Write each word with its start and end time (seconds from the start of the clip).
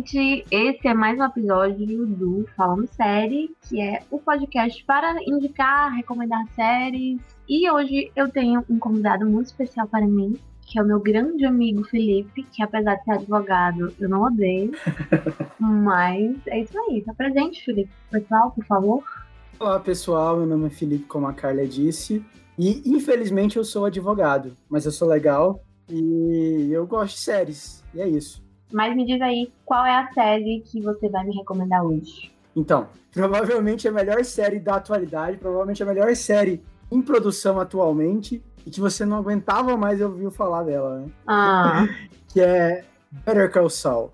gente, 0.00 0.46
esse 0.50 0.88
é 0.88 0.94
mais 0.94 1.18
um 1.18 1.24
episódio 1.24 2.06
do 2.06 2.48
Falando 2.56 2.88
Série, 2.94 3.54
que 3.68 3.80
é 3.80 4.02
o 4.10 4.18
podcast 4.18 4.82
para 4.84 5.14
indicar, 5.26 5.92
recomendar 5.94 6.42
séries. 6.54 7.20
E 7.46 7.70
hoje 7.70 8.10
eu 8.16 8.26
tenho 8.30 8.64
um 8.70 8.78
convidado 8.78 9.26
muito 9.26 9.48
especial 9.48 9.86
para 9.86 10.06
mim, 10.06 10.38
que 10.62 10.78
é 10.78 10.82
o 10.82 10.86
meu 10.86 10.98
grande 11.00 11.44
amigo 11.44 11.84
Felipe, 11.84 12.44
que 12.44 12.62
apesar 12.62 12.94
de 12.94 13.04
ser 13.04 13.12
advogado, 13.12 13.92
eu 14.00 14.08
não 14.08 14.22
odeio. 14.22 14.72
mas 15.60 16.34
é 16.46 16.60
isso 16.60 16.78
aí. 16.88 17.02
Tá 17.02 17.12
presente, 17.12 17.62
Felipe. 17.62 17.90
Pessoal, 18.10 18.52
por 18.52 18.64
favor. 18.64 19.04
Olá, 19.58 19.78
pessoal. 19.80 20.38
Meu 20.38 20.46
nome 20.46 20.68
é 20.68 20.70
Felipe, 20.70 21.04
como 21.04 21.26
a 21.26 21.34
Carla 21.34 21.66
disse. 21.66 22.24
E 22.58 22.82
infelizmente 22.86 23.58
eu 23.58 23.64
sou 23.64 23.84
advogado, 23.84 24.56
mas 24.68 24.86
eu 24.86 24.92
sou 24.92 25.08
legal 25.08 25.62
e 25.90 26.70
eu 26.72 26.86
gosto 26.86 27.16
de 27.16 27.20
séries. 27.20 27.84
E 27.94 28.00
é 28.00 28.08
isso. 28.08 28.49
Mas 28.72 28.94
me 28.94 29.04
diz 29.04 29.20
aí, 29.20 29.52
qual 29.64 29.84
é 29.84 29.96
a 29.96 30.12
série 30.12 30.60
que 30.60 30.80
você 30.80 31.08
vai 31.08 31.24
me 31.24 31.34
recomendar 31.36 31.84
hoje? 31.84 32.32
Então, 32.54 32.88
provavelmente 33.12 33.88
a 33.88 33.92
melhor 33.92 34.24
série 34.24 34.58
da 34.58 34.76
atualidade, 34.76 35.36
provavelmente 35.36 35.82
a 35.82 35.86
melhor 35.86 36.14
série 36.16 36.62
em 36.90 37.00
produção 37.00 37.60
atualmente, 37.60 38.42
e 38.66 38.70
que 38.70 38.80
você 38.80 39.04
não 39.04 39.16
aguentava 39.16 39.76
mais 39.76 40.00
ouvir 40.00 40.30
falar 40.30 40.64
dela, 40.64 41.00
né? 41.00 41.08
Ah. 41.26 41.86
que 42.28 42.40
é 42.40 42.84
Better 43.10 43.50
Call 43.50 43.70
Saul. 43.70 44.12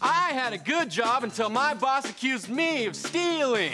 I 0.00 0.32
had 0.32 0.52
a 0.52 0.58
good 0.58 0.90
job 0.90 1.24
until 1.24 1.48
my 1.48 1.74
boss 1.74 2.08
accused 2.08 2.48
me 2.48 2.86
of 2.86 2.94
stealing. 2.94 3.72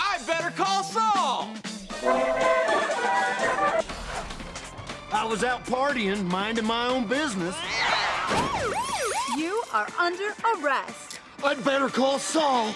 I 0.00 0.18
better 0.26 0.50
call 0.52 0.82
Saul. 0.84 1.48
I 5.22 5.24
was 5.24 5.44
out 5.44 5.64
partying, 5.66 6.24
minding 6.24 6.64
my 6.64 6.88
own 6.88 7.06
business. 7.06 7.54
You 9.38 9.62
are 9.72 9.86
under 9.96 10.34
arrest. 10.56 11.20
I'd 11.44 11.64
better 11.64 11.88
call 11.88 12.18
Saul. 12.18 12.74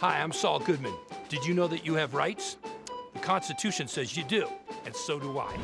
Hi, 0.00 0.20
I'm 0.20 0.32
Saul 0.32 0.58
Goodman. 0.58 0.92
Did 1.28 1.46
you 1.46 1.54
know 1.54 1.68
that 1.68 1.86
you 1.86 1.94
have 1.94 2.14
rights? 2.14 2.56
The 3.14 3.20
Constitution 3.20 3.86
says 3.86 4.16
you 4.16 4.24
do, 4.24 4.48
and 4.84 4.92
so 4.96 5.20
do 5.20 5.38
I. 5.38 5.56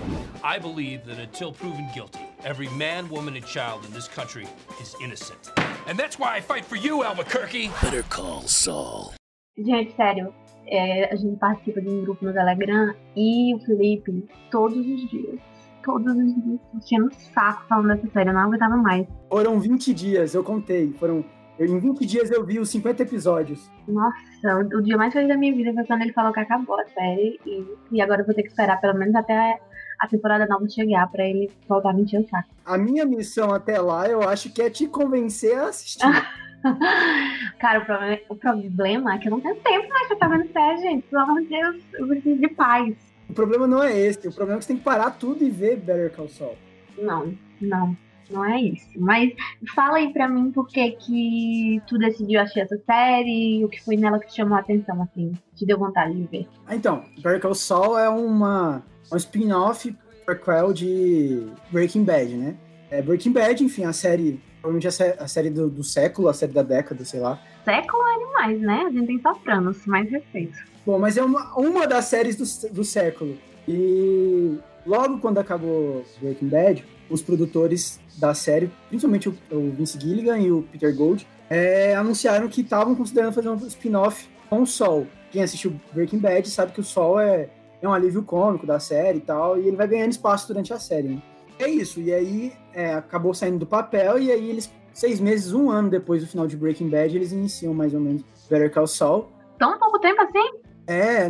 I 0.44 0.60
believe 0.60 1.04
that 1.06 1.18
until 1.18 1.50
proven 1.50 1.88
guilty, 1.92 2.20
every 2.44 2.68
man, 2.68 3.08
woman, 3.08 3.34
and 3.34 3.44
child 3.44 3.84
in 3.84 3.92
this 3.92 4.06
country 4.06 4.46
is 4.80 4.94
innocent. 5.02 5.50
And 5.88 5.98
that's 5.98 6.20
why 6.20 6.36
I 6.36 6.40
fight 6.40 6.64
for 6.64 6.76
you, 6.76 7.02
Albuquerque. 7.02 7.72
Better 7.82 8.04
call 8.04 8.42
Saul. 8.42 9.12
Gente, 9.58 9.92
sério, 9.96 10.32
é, 10.68 11.12
a 11.12 11.16
gente 11.16 11.36
participa 11.38 11.80
de 11.80 11.88
um 11.88 12.02
grupo 12.02 12.24
no 12.24 12.32
Telegram 12.32 12.94
e 13.16 13.54
o 13.54 13.58
Felipe, 13.60 14.24
todos 14.50 14.78
os 14.78 15.10
dias, 15.10 15.38
todos 15.84 16.14
os 16.16 16.34
dias, 16.44 16.60
enchendo 16.74 17.06
o 17.06 17.14
saco 17.14 17.64
falando 17.68 17.88
dessa 17.94 18.08
série, 18.12 18.30
eu 18.30 18.34
não 18.34 18.40
aguentava 18.42 18.76
mais. 18.76 19.06
Foram 19.28 19.58
20 19.60 19.94
dias, 19.94 20.34
eu 20.34 20.42
contei. 20.44 20.92
Foram. 20.94 21.24
eu- 21.58 21.66
Em 21.66 21.78
20 21.78 22.04
dias 22.04 22.30
eu 22.30 22.44
vi 22.44 22.58
os 22.58 22.68
50 22.70 23.02
episódios. 23.02 23.70
Nossa, 23.88 24.56
o, 24.74 24.78
o 24.78 24.82
dia 24.82 24.96
mais 24.96 25.12
feliz 25.12 25.28
da 25.28 25.36
minha 25.36 25.54
vida 25.54 25.72
foi 25.72 25.84
quando 25.84 26.02
ele 26.02 26.12
falou 26.12 26.32
que 26.32 26.40
acabou 26.40 26.78
a 26.80 26.86
série 26.86 27.38
e, 27.46 27.64
e 27.92 28.00
agora 28.02 28.22
eu 28.22 28.26
vou 28.26 28.34
ter 28.34 28.42
que 28.42 28.48
esperar 28.48 28.80
pelo 28.80 28.98
menos 28.98 29.14
até 29.14 29.58
a 29.98 30.06
temporada 30.08 30.44
nova 30.46 30.68
chegar 30.68 31.10
pra 31.10 31.24
ele 31.26 31.50
voltar 31.66 31.90
a 31.90 31.92
me 31.94 32.02
encher 32.02 32.20
o 32.20 32.28
saco. 32.28 32.48
A 32.66 32.76
minha 32.76 33.06
missão 33.06 33.50
até 33.54 33.80
lá, 33.80 34.06
eu 34.06 34.22
acho 34.28 34.52
que 34.52 34.60
é 34.60 34.68
te 34.68 34.86
convencer 34.86 35.56
a 35.58 35.68
assistir. 35.68 36.04
Cara, 37.58 37.80
o 37.80 37.84
problema, 37.84 38.18
o 38.28 38.34
problema 38.34 39.14
é 39.14 39.18
que 39.18 39.28
eu 39.28 39.30
não 39.30 39.40
tenho 39.40 39.56
tempo 39.56 39.88
mais 39.88 40.06
pra 40.06 40.14
estar 40.16 40.28
vendo 40.28 40.52
série, 40.52 40.80
gente. 40.82 41.06
Pelo 41.08 41.22
amor 41.22 41.42
de 41.42 41.48
Deus, 41.48 41.76
eu 41.94 42.06
preciso 42.08 42.40
de 42.40 42.48
paz. 42.48 42.94
O 43.28 43.32
problema 43.32 43.66
não 43.66 43.82
é 43.82 43.98
esse. 43.98 44.28
O 44.28 44.32
problema 44.32 44.56
é 44.56 44.58
que 44.58 44.64
você 44.64 44.68
tem 44.68 44.78
que 44.78 44.84
parar 44.84 45.10
tudo 45.12 45.44
e 45.44 45.50
ver 45.50 45.76
Better 45.76 46.12
Call 46.12 46.28
Saul. 46.28 46.56
Não, 46.98 47.34
não, 47.60 47.96
não 48.30 48.44
é 48.44 48.60
isso. 48.60 48.88
Mas 48.96 49.32
fala 49.74 49.98
aí 49.98 50.12
pra 50.12 50.28
mim 50.28 50.50
por 50.50 50.68
que 50.68 50.92
que 50.92 51.82
tu 51.86 51.98
decidiu 51.98 52.40
assistir 52.40 52.60
essa 52.60 52.78
série, 52.84 53.64
o 53.64 53.68
que 53.68 53.82
foi 53.82 53.96
nela 53.96 54.18
que 54.18 54.28
te 54.28 54.36
chamou 54.36 54.56
a 54.56 54.60
atenção, 54.60 55.02
assim, 55.02 55.32
te 55.54 55.66
deu 55.66 55.78
vontade 55.78 56.14
de 56.14 56.24
ver. 56.24 56.48
Ah, 56.66 56.74
então, 56.74 57.04
Better 57.16 57.40
Call 57.40 57.54
Saul 57.54 57.98
é 57.98 58.08
uma, 58.08 58.82
um 59.12 59.16
spin-off 59.16 59.94
prequel 60.24 60.72
de 60.72 61.46
Breaking 61.70 62.04
Bad, 62.04 62.34
né? 62.36 62.56
É, 62.90 63.02
Breaking 63.02 63.32
Bad, 63.32 63.62
enfim, 63.62 63.84
a 63.84 63.92
série, 63.92 64.40
provavelmente 64.66 64.88
a, 64.88 65.24
a 65.24 65.28
série 65.28 65.50
do, 65.50 65.68
do 65.68 65.84
século, 65.84 66.28
a 66.28 66.34
série 66.34 66.52
da 66.52 66.62
década, 66.62 67.04
sei 67.04 67.20
lá. 67.20 67.40
Século 67.64 68.02
é 68.08 68.18
demais, 68.18 68.60
né? 68.60 68.84
A 68.86 68.90
gente 68.90 69.06
tem 69.06 69.20
Sopranos, 69.20 69.86
mais 69.86 70.10
respeito. 70.10 70.58
Bom, 70.84 70.98
mas 70.98 71.16
é 71.16 71.22
uma, 71.22 71.54
uma 71.56 71.86
das 71.86 72.06
séries 72.06 72.36
do, 72.36 72.72
do 72.72 72.84
século. 72.84 73.36
E 73.68 74.58
logo 74.84 75.18
quando 75.18 75.38
acabou 75.38 76.04
Breaking 76.20 76.48
Bad, 76.48 76.84
os 77.08 77.22
produtores 77.22 78.00
da 78.18 78.34
série, 78.34 78.70
principalmente 78.88 79.28
o, 79.28 79.36
o 79.50 79.70
Vince 79.70 79.98
Gilligan 80.00 80.38
e 80.38 80.50
o 80.50 80.62
Peter 80.62 80.94
Gold, 80.94 81.26
é, 81.48 81.94
anunciaram 81.94 82.48
que 82.48 82.60
estavam 82.60 82.94
considerando 82.94 83.32
fazer 83.32 83.48
um 83.48 83.56
spin-off 83.56 84.28
com 84.48 84.62
o 84.62 84.66
Sol. 84.66 85.06
Quem 85.30 85.42
assistiu 85.42 85.78
Breaking 85.92 86.18
Bad 86.18 86.48
sabe 86.48 86.72
que 86.72 86.80
o 86.80 86.84
Sol 86.84 87.20
é, 87.20 87.48
é 87.80 87.88
um 87.88 87.92
alívio 87.92 88.22
cômico 88.22 88.66
da 88.66 88.80
série 88.80 89.18
e 89.18 89.22
tal, 89.22 89.58
e 89.60 89.66
ele 89.66 89.76
vai 89.76 89.86
ganhando 89.86 90.12
espaço 90.12 90.48
durante 90.48 90.72
a 90.72 90.78
série. 90.78 91.08
Né? 91.08 91.22
É 91.58 91.68
isso, 91.68 92.00
e 92.00 92.12
aí 92.12 92.52
é, 92.72 92.94
acabou 92.94 93.32
saindo 93.32 93.58
do 93.58 93.66
papel, 93.66 94.18
e 94.18 94.30
aí 94.30 94.50
eles, 94.50 94.70
seis 94.92 95.20
meses, 95.20 95.52
um 95.52 95.70
ano 95.70 95.88
depois 95.88 96.22
do 96.22 96.28
final 96.28 96.46
de 96.46 96.56
Breaking 96.56 96.88
Bad, 96.88 97.16
eles 97.16 97.32
iniciam 97.32 97.72
mais 97.72 97.94
ou 97.94 98.00
menos 98.00 98.22
Better 98.48 98.72
Call 98.72 98.86
Saul. 98.86 99.28
Tão 99.58 99.78
pouco 99.78 99.98
tempo 99.98 100.20
assim? 100.20 100.50
É, 100.86 101.26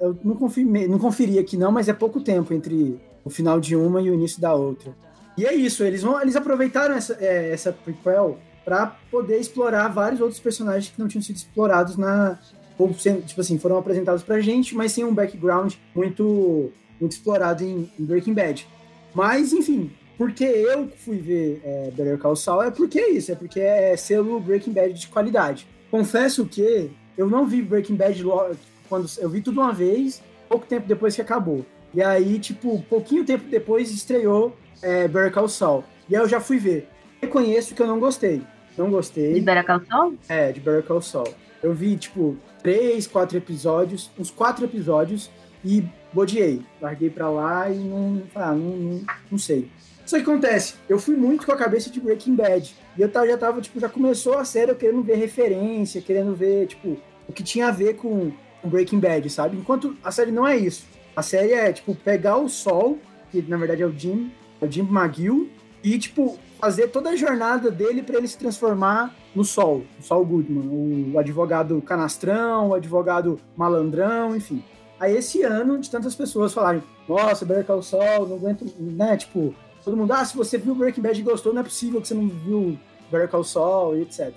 eu 0.00 0.16
não, 0.24 0.34
confirmei, 0.34 0.88
não 0.88 0.98
conferi 0.98 1.38
aqui 1.38 1.56
não, 1.56 1.70
mas 1.70 1.88
é 1.88 1.92
pouco 1.92 2.20
tempo 2.20 2.52
entre 2.54 3.00
o 3.24 3.30
final 3.30 3.60
de 3.60 3.76
uma 3.76 4.00
e 4.00 4.10
o 4.10 4.14
início 4.14 4.40
da 4.40 4.54
outra. 4.54 4.94
E 5.36 5.44
é 5.44 5.54
isso, 5.54 5.84
eles 5.84 6.02
vão, 6.02 6.20
eles 6.20 6.36
aproveitaram 6.36 6.94
essa, 6.94 7.16
é, 7.20 7.50
essa 7.52 7.72
prequel 7.72 8.38
para 8.64 8.96
poder 9.10 9.38
explorar 9.38 9.88
vários 9.88 10.20
outros 10.20 10.40
personagens 10.40 10.92
que 10.92 10.98
não 10.98 11.06
tinham 11.06 11.22
sido 11.22 11.36
explorados 11.36 11.96
na 11.96 12.38
ou 12.78 12.92
sendo, 12.94 13.22
tipo 13.22 13.40
assim, 13.40 13.58
foram 13.58 13.78
apresentados 13.78 14.22
pra 14.22 14.40
gente, 14.40 14.74
mas 14.74 14.92
sem 14.92 15.04
um 15.04 15.14
background 15.14 15.74
muito 15.94 16.72
muito 17.00 17.12
explorado 17.12 17.62
em, 17.62 17.90
em 17.98 18.04
Breaking 18.04 18.32
Bad. 18.34 18.66
Mas 19.16 19.52
enfim, 19.54 19.90
porque 20.18 20.44
eu 20.44 20.88
fui 20.98 21.16
ver 21.16 21.62
é, 21.64 21.90
Better 21.90 22.18
Call 22.18 22.36
Saul 22.36 22.62
é 22.64 22.70
porque 22.70 22.98
é 22.98 23.10
isso, 23.12 23.32
é 23.32 23.34
porque 23.34 23.58
é 23.60 23.96
selo 23.96 24.38
Breaking 24.38 24.72
Bad 24.72 24.92
de 24.92 25.06
qualidade. 25.08 25.66
Confesso 25.90 26.44
que 26.44 26.90
eu 27.16 27.26
não 27.26 27.46
vi 27.46 27.62
Breaking 27.62 27.96
Bad 27.96 28.22
lo- 28.22 28.50
quando 28.90 29.08
eu 29.18 29.28
vi 29.30 29.40
tudo 29.40 29.58
uma 29.62 29.72
vez, 29.72 30.22
pouco 30.50 30.66
tempo 30.66 30.86
depois 30.86 31.14
que 31.16 31.22
acabou. 31.22 31.64
E 31.94 32.02
aí, 32.02 32.38
tipo, 32.38 32.82
pouquinho 32.90 33.24
tempo 33.24 33.44
depois 33.48 33.90
estreou 33.90 34.54
é, 34.82 35.08
Better 35.08 35.32
Call 35.32 35.48
Saul. 35.48 35.82
E 36.10 36.14
aí 36.14 36.20
eu 36.20 36.28
já 36.28 36.40
fui 36.40 36.58
ver. 36.58 36.86
Reconheço 37.22 37.74
que 37.74 37.80
eu 37.80 37.86
não 37.86 37.98
gostei. 37.98 38.42
Não 38.76 38.86
De 38.86 38.90
gostei. 38.92 39.40
Better 39.40 39.64
Call 39.64 39.80
Saul? 39.88 40.14
É, 40.28 40.52
de 40.52 40.60
Better 40.60 40.82
Call 40.82 41.00
Saul. 41.00 41.32
Eu 41.62 41.72
vi, 41.72 41.96
tipo, 41.96 42.36
três, 42.62 43.06
quatro 43.06 43.38
episódios, 43.38 44.10
uns 44.18 44.30
quatro 44.30 44.66
episódios 44.66 45.30
e 45.64 45.82
bodiei. 46.16 46.62
Larguei 46.80 47.10
pra 47.10 47.28
lá 47.28 47.70
e 47.70 47.76
não, 47.76 48.22
ah, 48.34 48.52
não, 48.52 48.76
não, 48.76 49.06
não 49.30 49.38
sei. 49.38 49.70
Isso 50.04 50.14
que 50.14 50.22
acontece, 50.22 50.74
eu 50.88 50.98
fui 50.98 51.16
muito 51.16 51.44
com 51.44 51.52
a 51.52 51.56
cabeça 51.56 51.90
de 51.90 52.00
Breaking 52.00 52.36
Bad. 52.36 52.74
E 52.96 53.02
eu 53.02 53.10
já 53.12 53.36
tava, 53.36 53.60
tipo, 53.60 53.78
já 53.78 53.88
começou 53.88 54.38
a 54.38 54.44
série 54.44 54.70
eu 54.70 54.76
querendo 54.76 55.02
ver 55.02 55.16
referência, 55.16 56.00
querendo 56.00 56.34
ver, 56.34 56.68
tipo, 56.68 56.96
o 57.28 57.32
que 57.32 57.42
tinha 57.42 57.68
a 57.68 57.72
ver 57.72 57.96
com, 57.96 58.30
com 58.62 58.68
Breaking 58.68 59.00
Bad, 59.00 59.28
sabe? 59.28 59.56
Enquanto 59.56 59.96
a 60.02 60.10
série 60.12 60.30
não 60.30 60.46
é 60.46 60.56
isso. 60.56 60.86
A 61.14 61.22
série 61.22 61.52
é, 61.52 61.72
tipo, 61.72 61.94
pegar 61.94 62.36
o 62.36 62.48
Sol, 62.48 62.98
que 63.32 63.42
na 63.42 63.56
verdade 63.56 63.82
é 63.82 63.86
o 63.86 63.92
Jim, 63.92 64.30
é 64.60 64.66
o 64.66 64.70
Jim 64.70 64.88
McGill, 64.88 65.50
e, 65.82 65.98
tipo, 65.98 66.38
fazer 66.60 66.88
toda 66.88 67.10
a 67.10 67.16
jornada 67.16 67.70
dele 67.70 68.02
pra 68.02 68.18
ele 68.18 68.28
se 68.28 68.38
transformar 68.38 69.14
no 69.34 69.44
Sol, 69.44 69.84
o 69.98 70.02
Sol 70.02 70.24
Goodman, 70.24 71.12
o 71.12 71.18
advogado 71.18 71.82
canastrão, 71.82 72.68
o 72.68 72.74
advogado 72.74 73.40
malandrão, 73.56 74.36
enfim. 74.36 74.62
Aí 74.98 75.16
esse 75.16 75.42
ano, 75.42 75.78
de 75.78 75.90
tantas 75.90 76.14
pessoas 76.14 76.54
falarem, 76.54 76.82
nossa, 77.08 77.46
Call 77.64 77.82
Saul, 77.82 78.26
não 78.26 78.36
aguento, 78.36 78.64
né, 78.78 79.16
tipo, 79.16 79.54
todo 79.84 79.96
mundo, 79.96 80.12
ah, 80.12 80.24
se 80.24 80.36
você 80.36 80.56
viu 80.58 80.74
Breaking 80.74 81.02
Bad 81.02 81.20
e 81.20 81.22
gostou, 81.22 81.52
não 81.52 81.60
é 81.60 81.64
possível 81.64 82.00
que 82.00 82.08
você 82.08 82.14
não 82.14 82.28
viu 82.28 82.78
Better 83.10 83.28
Call 83.28 83.44
Saul 83.44 83.96
e 83.96 84.02
etc. 84.02 84.32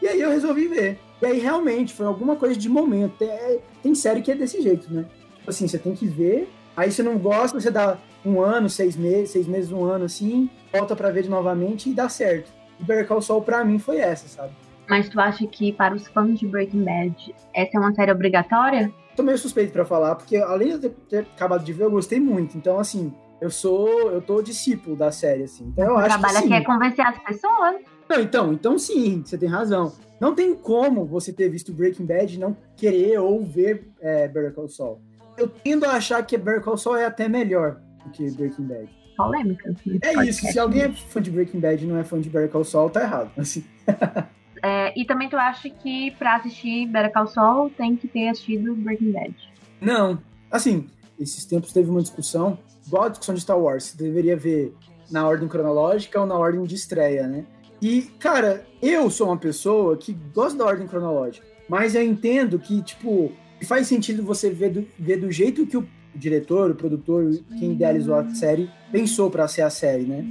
E 0.00 0.08
aí 0.08 0.20
eu 0.20 0.30
resolvi 0.30 0.68
ver. 0.68 0.98
E 1.20 1.26
aí 1.26 1.38
realmente 1.38 1.92
foi 1.94 2.06
alguma 2.06 2.36
coisa 2.36 2.56
de 2.58 2.68
momento. 2.68 3.22
É- 3.22 3.58
tem 3.82 3.94
série 3.94 4.22
que 4.22 4.30
é 4.30 4.34
desse 4.34 4.60
jeito, 4.60 4.92
né? 4.92 5.04
Tipo 5.36 5.50
assim, 5.50 5.66
você 5.66 5.78
tem 5.78 5.94
que 5.94 6.06
ver, 6.06 6.48
aí 6.76 6.90
você 6.90 7.02
não 7.02 7.18
gosta, 7.18 7.58
você 7.58 7.70
dá 7.70 7.98
um 8.24 8.40
ano, 8.40 8.68
seis 8.68 8.96
meses, 8.96 9.30
seis 9.30 9.46
meses, 9.46 9.70
um 9.70 9.84
ano 9.84 10.04
assim, 10.04 10.48
volta 10.72 10.96
pra 10.96 11.10
ver 11.10 11.28
novamente 11.28 11.90
e 11.90 11.94
dá 11.94 12.08
certo. 12.08 12.50
E 12.80 12.84
Better 12.84 13.06
Call 13.06 13.42
pra 13.42 13.64
mim 13.64 13.78
foi 13.78 13.98
essa, 13.98 14.28
sabe? 14.28 14.52
Mas 14.88 15.08
tu 15.08 15.18
acha 15.18 15.46
que 15.46 15.72
para 15.72 15.94
os 15.94 16.06
fãs 16.08 16.38
de 16.38 16.46
Breaking 16.46 16.84
Bad, 16.84 17.34
essa 17.54 17.76
é 17.76 17.80
uma 17.80 17.94
série 17.94 18.12
obrigatória? 18.12 18.92
Tô 19.16 19.22
meio 19.22 19.38
suspeito 19.38 19.72
pra 19.72 19.84
falar, 19.84 20.14
porque 20.16 20.36
além 20.36 20.68
de 20.68 20.74
eu 20.74 20.80
ter, 20.80 20.90
ter 21.08 21.18
acabado 21.34 21.64
de 21.64 21.72
ver, 21.72 21.84
eu 21.84 21.90
gostei 21.90 22.18
muito. 22.18 22.56
Então, 22.56 22.78
assim, 22.78 23.12
eu 23.40 23.50
sou, 23.50 24.10
eu 24.10 24.20
tô 24.20 24.42
discípulo 24.42 24.96
da 24.96 25.12
série, 25.12 25.44
assim. 25.44 25.66
Então 25.72 25.86
eu 25.86 25.94
o 25.94 25.98
acho 25.98 26.08
trabalho 26.08 26.34
que 26.34 26.40
sim. 26.48 26.54
aqui 26.54 26.62
é 26.62 26.64
convencer 26.64 27.06
as 27.06 27.18
pessoas. 27.22 27.76
Não, 28.08 28.20
então, 28.20 28.52
então 28.52 28.78
sim, 28.78 29.22
você 29.24 29.38
tem 29.38 29.48
razão. 29.48 29.92
Não 30.20 30.34
tem 30.34 30.54
como 30.54 31.04
você 31.04 31.32
ter 31.32 31.48
visto 31.48 31.72
Breaking 31.72 32.06
Bad 32.06 32.34
e 32.34 32.38
não 32.38 32.56
querer 32.76 33.18
ou 33.18 33.44
ver 33.44 33.88
é, 34.00 34.26
Better 34.28 34.52
Call 34.54 34.68
Saul. 34.68 35.00
Eu 35.36 35.48
tendo 35.48 35.84
a 35.84 35.92
achar 35.92 36.24
que 36.24 36.36
Better 36.38 36.62
Call 36.62 36.76
Saul 36.76 36.96
é 36.96 37.06
até 37.06 37.28
melhor 37.28 37.80
do 38.04 38.10
que 38.10 38.30
Breaking 38.32 38.64
Bad. 38.66 38.88
polêmicas. 39.16 39.74
nesse 39.84 39.98
É 40.02 40.12
podcast. 40.14 40.30
isso, 40.30 40.52
se 40.52 40.58
alguém 40.58 40.82
é 40.82 40.92
fã 40.92 41.20
de 41.20 41.30
Breaking 41.30 41.60
Bad 41.60 41.84
e 41.84 41.86
não 41.86 41.98
é 41.98 42.04
fã 42.04 42.20
de 42.20 42.30
Better 42.30 42.48
Call 42.50 42.64
Saul, 42.64 42.90
tá 42.90 43.02
errado. 43.02 43.30
Assim, 43.36 43.64
É, 44.64 44.98
e 44.98 45.04
também 45.04 45.28
tu 45.28 45.36
acha 45.36 45.68
que 45.68 46.10
pra 46.12 46.36
assistir 46.36 46.86
Better 46.86 47.12
Call 47.12 47.26
Saul 47.26 47.68
tem 47.68 47.94
que 47.94 48.08
ter 48.08 48.28
assistido 48.28 48.74
Breaking 48.74 49.12
Bad. 49.12 49.34
não, 49.78 50.18
assim, 50.50 50.86
esses 51.20 51.44
tempos 51.44 51.70
teve 51.70 51.90
uma 51.90 52.00
discussão, 52.00 52.58
igual 52.86 53.04
a 53.04 53.08
discussão 53.10 53.34
de 53.34 53.42
Star 53.42 53.58
Wars, 53.58 53.84
se 53.84 53.98
deveria 53.98 54.34
ver 54.34 54.74
na 55.10 55.28
ordem 55.28 55.46
cronológica 55.48 56.18
ou 56.18 56.26
na 56.26 56.34
ordem 56.34 56.62
de 56.64 56.74
estreia, 56.74 57.26
né? 57.26 57.44
E, 57.82 58.02
cara, 58.18 58.64
eu 58.80 59.10
sou 59.10 59.26
uma 59.26 59.36
pessoa 59.36 59.98
que 59.98 60.14
gosta 60.34 60.56
da 60.56 60.64
ordem 60.64 60.86
cronológica, 60.86 61.46
mas 61.68 61.94
eu 61.94 62.02
entendo 62.02 62.58
que, 62.58 62.80
tipo, 62.82 63.32
faz 63.66 63.86
sentido 63.86 64.22
você 64.22 64.48
ver 64.48 64.70
do, 64.70 64.88
ver 64.98 65.18
do 65.18 65.30
jeito 65.30 65.66
que 65.66 65.76
o 65.76 65.86
diretor, 66.14 66.70
o 66.70 66.74
produtor, 66.74 67.38
quem 67.58 67.72
idealizou 67.72 68.14
a 68.14 68.34
série, 68.34 68.70
pensou 68.90 69.30
pra 69.30 69.46
ser 69.46 69.60
a 69.60 69.68
série, 69.68 70.04
né? 70.04 70.24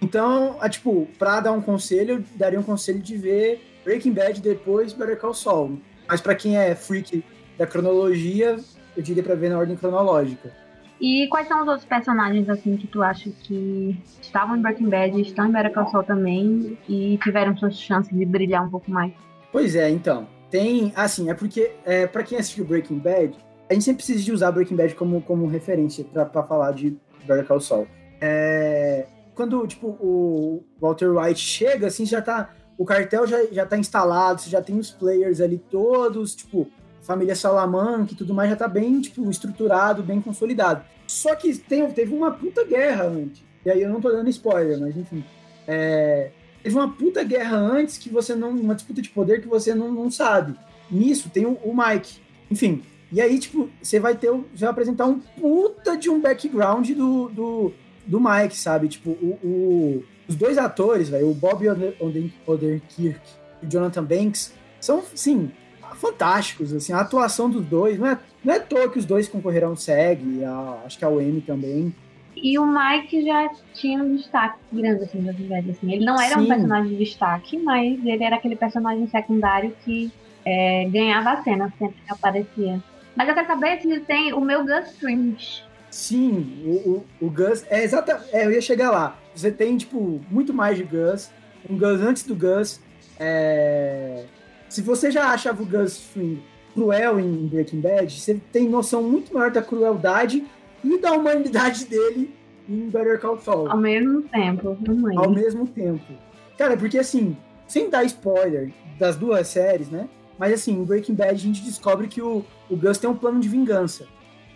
Então, 0.00 0.56
é, 0.62 0.68
tipo, 0.68 1.08
pra 1.18 1.40
dar 1.40 1.50
um 1.50 1.60
conselho, 1.60 2.16
eu 2.16 2.24
daria 2.36 2.60
um 2.60 2.62
conselho 2.62 3.00
de 3.00 3.16
ver 3.16 3.71
Breaking 3.84 4.12
Bad 4.12 4.40
depois 4.40 4.92
Better 4.92 5.18
Call 5.18 5.34
Saul. 5.34 5.78
Mas 6.08 6.20
pra 6.20 6.34
quem 6.34 6.56
é 6.56 6.74
freak 6.74 7.24
da 7.58 7.66
cronologia, 7.66 8.56
eu 8.96 9.02
diria 9.02 9.22
pra 9.22 9.34
ver 9.34 9.50
na 9.50 9.58
ordem 9.58 9.76
cronológica. 9.76 10.52
E 11.00 11.26
quais 11.28 11.48
são 11.48 11.62
os 11.62 11.66
outros 11.66 11.84
personagens, 11.84 12.48
assim, 12.48 12.76
que 12.76 12.86
tu 12.86 13.02
acha 13.02 13.28
que 13.28 14.00
estavam 14.20 14.56
em 14.56 14.62
Breaking 14.62 14.88
Bad, 14.88 15.20
estão 15.20 15.48
em 15.48 15.52
Better 15.52 15.72
Call 15.72 15.90
Saul 15.90 16.04
também 16.04 16.78
e 16.88 17.18
tiveram 17.18 17.56
suas 17.56 17.76
chances 17.76 18.16
de 18.16 18.24
brilhar 18.24 18.64
um 18.64 18.70
pouco 18.70 18.88
mais? 18.88 19.12
Pois 19.50 19.74
é, 19.74 19.90
então. 19.90 20.28
Tem, 20.48 20.92
assim, 20.94 21.28
é 21.28 21.34
porque, 21.34 21.72
é, 21.84 22.06
para 22.06 22.22
quem 22.22 22.38
assistiu 22.38 22.64
Breaking 22.64 22.98
Bad, 22.98 23.36
a 23.68 23.74
gente 23.74 23.84
sempre 23.84 24.04
precisa 24.04 24.22
de 24.22 24.30
usar 24.30 24.52
Breaking 24.52 24.76
Bad 24.76 24.94
como, 24.94 25.20
como 25.22 25.46
referência 25.46 26.04
pra, 26.04 26.24
pra 26.24 26.42
falar 26.44 26.72
de 26.72 26.96
Better 27.26 27.46
Call 27.46 27.60
Saul. 27.60 27.88
É, 28.20 29.06
quando, 29.34 29.66
tipo, 29.66 29.88
o 29.88 30.62
Walter 30.80 31.08
White 31.08 31.40
chega, 31.40 31.88
assim, 31.88 32.06
já 32.06 32.22
tá, 32.22 32.50
o 32.82 32.84
cartel 32.84 33.26
já, 33.26 33.44
já 33.52 33.64
tá 33.66 33.78
instalado, 33.78 34.40
você 34.40 34.50
já 34.50 34.60
tem 34.60 34.78
os 34.78 34.90
players 34.90 35.40
ali 35.40 35.58
todos, 35.58 36.34
tipo, 36.34 36.68
família 37.02 37.34
Salamanca 37.34 38.12
e 38.12 38.16
tudo 38.16 38.34
mais 38.34 38.50
já 38.50 38.56
tá 38.56 38.68
bem, 38.68 39.00
tipo, 39.00 39.28
estruturado, 39.30 40.02
bem 40.02 40.20
consolidado. 40.20 40.82
Só 41.06 41.34
que 41.34 41.56
tem, 41.58 41.88
teve 41.90 42.14
uma 42.14 42.30
puta 42.30 42.64
guerra 42.64 43.04
antes. 43.04 43.42
E 43.64 43.70
aí 43.70 43.82
eu 43.82 43.88
não 43.90 44.00
tô 44.00 44.10
dando 44.10 44.28
spoiler, 44.30 44.78
mas 44.80 44.96
enfim. 44.96 45.24
É, 45.66 46.30
teve 46.62 46.74
uma 46.74 46.90
puta 46.92 47.22
guerra 47.22 47.56
antes 47.56 47.98
que 47.98 48.08
você 48.08 48.34
não. 48.34 48.50
Uma 48.50 48.74
disputa 48.74 49.00
de 49.00 49.08
poder 49.10 49.40
que 49.40 49.46
você 49.48 49.74
não, 49.74 49.92
não 49.92 50.10
sabe. 50.10 50.54
Nisso 50.90 51.30
tem 51.30 51.46
o, 51.46 51.52
o 51.62 51.72
Mike. 51.76 52.20
Enfim. 52.50 52.82
E 53.12 53.20
aí, 53.20 53.38
tipo, 53.38 53.68
você 53.80 54.00
vai 54.00 54.16
ter. 54.16 54.30
Você 54.30 54.60
vai 54.60 54.70
apresentar 54.70 55.06
um 55.06 55.18
puta 55.18 55.96
de 55.96 56.08
um 56.10 56.20
background 56.20 56.90
do, 56.90 57.28
do, 57.28 57.72
do 58.06 58.20
Mike, 58.20 58.56
sabe? 58.56 58.88
Tipo, 58.88 59.10
o, 59.10 59.38
o- 59.44 60.04
os 60.32 60.36
dois 60.36 60.56
atores, 60.58 61.08
velho, 61.08 61.30
o 61.30 61.34
Bob 61.34 61.64
Odenkirk 62.00 63.20
e 63.62 63.66
o 63.66 63.68
Jonathan 63.70 64.04
Banks, 64.04 64.54
são, 64.80 65.02
sim, 65.14 65.50
fantásticos, 65.94 66.72
assim, 66.72 66.92
a 66.92 67.00
atuação 67.00 67.48
dos 67.50 67.64
dois, 67.66 67.98
não 67.98 68.06
é, 68.06 68.18
não 68.44 68.54
é 68.54 68.56
à 68.56 68.60
toa 68.60 68.88
que 68.90 68.98
os 68.98 69.04
dois 69.04 69.28
concorreram 69.28 69.68
ao 69.68 69.76
SEG, 69.76 70.42
a- 70.44 70.82
acho 70.84 70.98
que 70.98 71.04
a 71.04 71.08
UM 71.08 71.40
também. 71.40 71.94
E 72.34 72.58
o 72.58 72.66
Mike 72.66 73.24
já 73.24 73.50
tinha 73.74 74.02
um 74.02 74.16
destaque 74.16 74.58
grande, 74.72 75.04
assim, 75.04 75.20
Breaking 75.20 75.48
Bad, 75.48 75.70
assim. 75.70 75.92
Ele 75.92 76.04
não 76.04 76.18
era 76.20 76.38
um 76.38 76.42
Sim. 76.42 76.48
personagem 76.48 76.90
de 76.92 77.04
destaque, 77.04 77.58
mas 77.58 78.04
ele 78.04 78.24
era 78.24 78.36
aquele 78.36 78.56
personagem 78.56 79.06
secundário 79.08 79.76
que 79.84 80.10
é, 80.46 80.88
ganhava 80.90 81.32
a 81.32 81.42
cena 81.44 81.72
sempre 81.78 81.96
que 82.04 82.12
aparecia. 82.12 82.80
Mas 83.14 83.28
eu 83.28 83.34
quero 83.34 83.46
saber 83.46 83.80
se 83.82 84.00
tem 84.00 84.32
o 84.32 84.40
meu 84.40 84.64
Gus 84.64 84.96
Fringe. 84.98 85.62
Sim, 85.92 86.62
o, 86.64 87.04
o, 87.20 87.26
o 87.26 87.30
Gus, 87.30 87.64
é 87.68 87.84
exata, 87.84 88.24
é, 88.32 88.46
eu 88.46 88.50
ia 88.50 88.62
chegar 88.62 88.90
lá, 88.90 89.18
você 89.34 89.52
tem, 89.52 89.76
tipo, 89.76 90.20
muito 90.30 90.52
mais 90.54 90.76
de 90.76 90.84
Gus, 90.84 91.30
um 91.68 91.76
Gus 91.76 92.00
antes 92.00 92.22
do 92.22 92.34
Gus, 92.34 92.80
é, 93.20 94.24
se 94.70 94.80
você 94.80 95.10
já 95.10 95.26
achava 95.26 95.62
o 95.62 95.66
Gus 95.66 95.98
Fring 95.98 96.42
cruel 96.72 97.20
em 97.20 97.46
Breaking 97.46 97.80
Bad, 97.80 98.10
você 98.10 98.40
tem 98.50 98.68
noção 98.68 99.02
muito 99.02 99.34
maior 99.34 99.50
da 99.50 99.60
crueldade 99.60 100.44
e 100.82 100.98
da 100.98 101.12
humanidade 101.12 101.84
dele 101.84 102.34
em 102.66 102.88
Better 102.88 103.20
Call 103.20 103.38
Saul. 103.38 103.70
Ao 103.70 103.76
mesmo 103.76 104.22
tempo, 104.22 104.76
mamãe. 104.86 105.16
ao 105.16 105.30
mesmo 105.30 105.66
tempo. 105.66 106.12
Cara, 106.56 106.76
porque 106.76 106.98
assim, 106.98 107.36
sem 107.68 107.90
dar 107.90 108.04
spoiler 108.04 108.72
das 108.98 109.16
duas 109.16 109.46
séries, 109.48 109.90
né? 109.90 110.08
Mas 110.38 110.54
assim, 110.54 110.72
em 110.72 110.84
Breaking 110.84 111.14
Bad 111.14 111.32
a 111.32 111.34
gente 111.34 111.62
descobre 111.62 112.08
que 112.08 112.22
o, 112.22 112.44
o 112.70 112.76
Gus 112.76 112.98
tem 112.98 113.10
um 113.10 113.16
plano 113.16 113.40
de 113.40 113.48
vingança. 113.48 114.06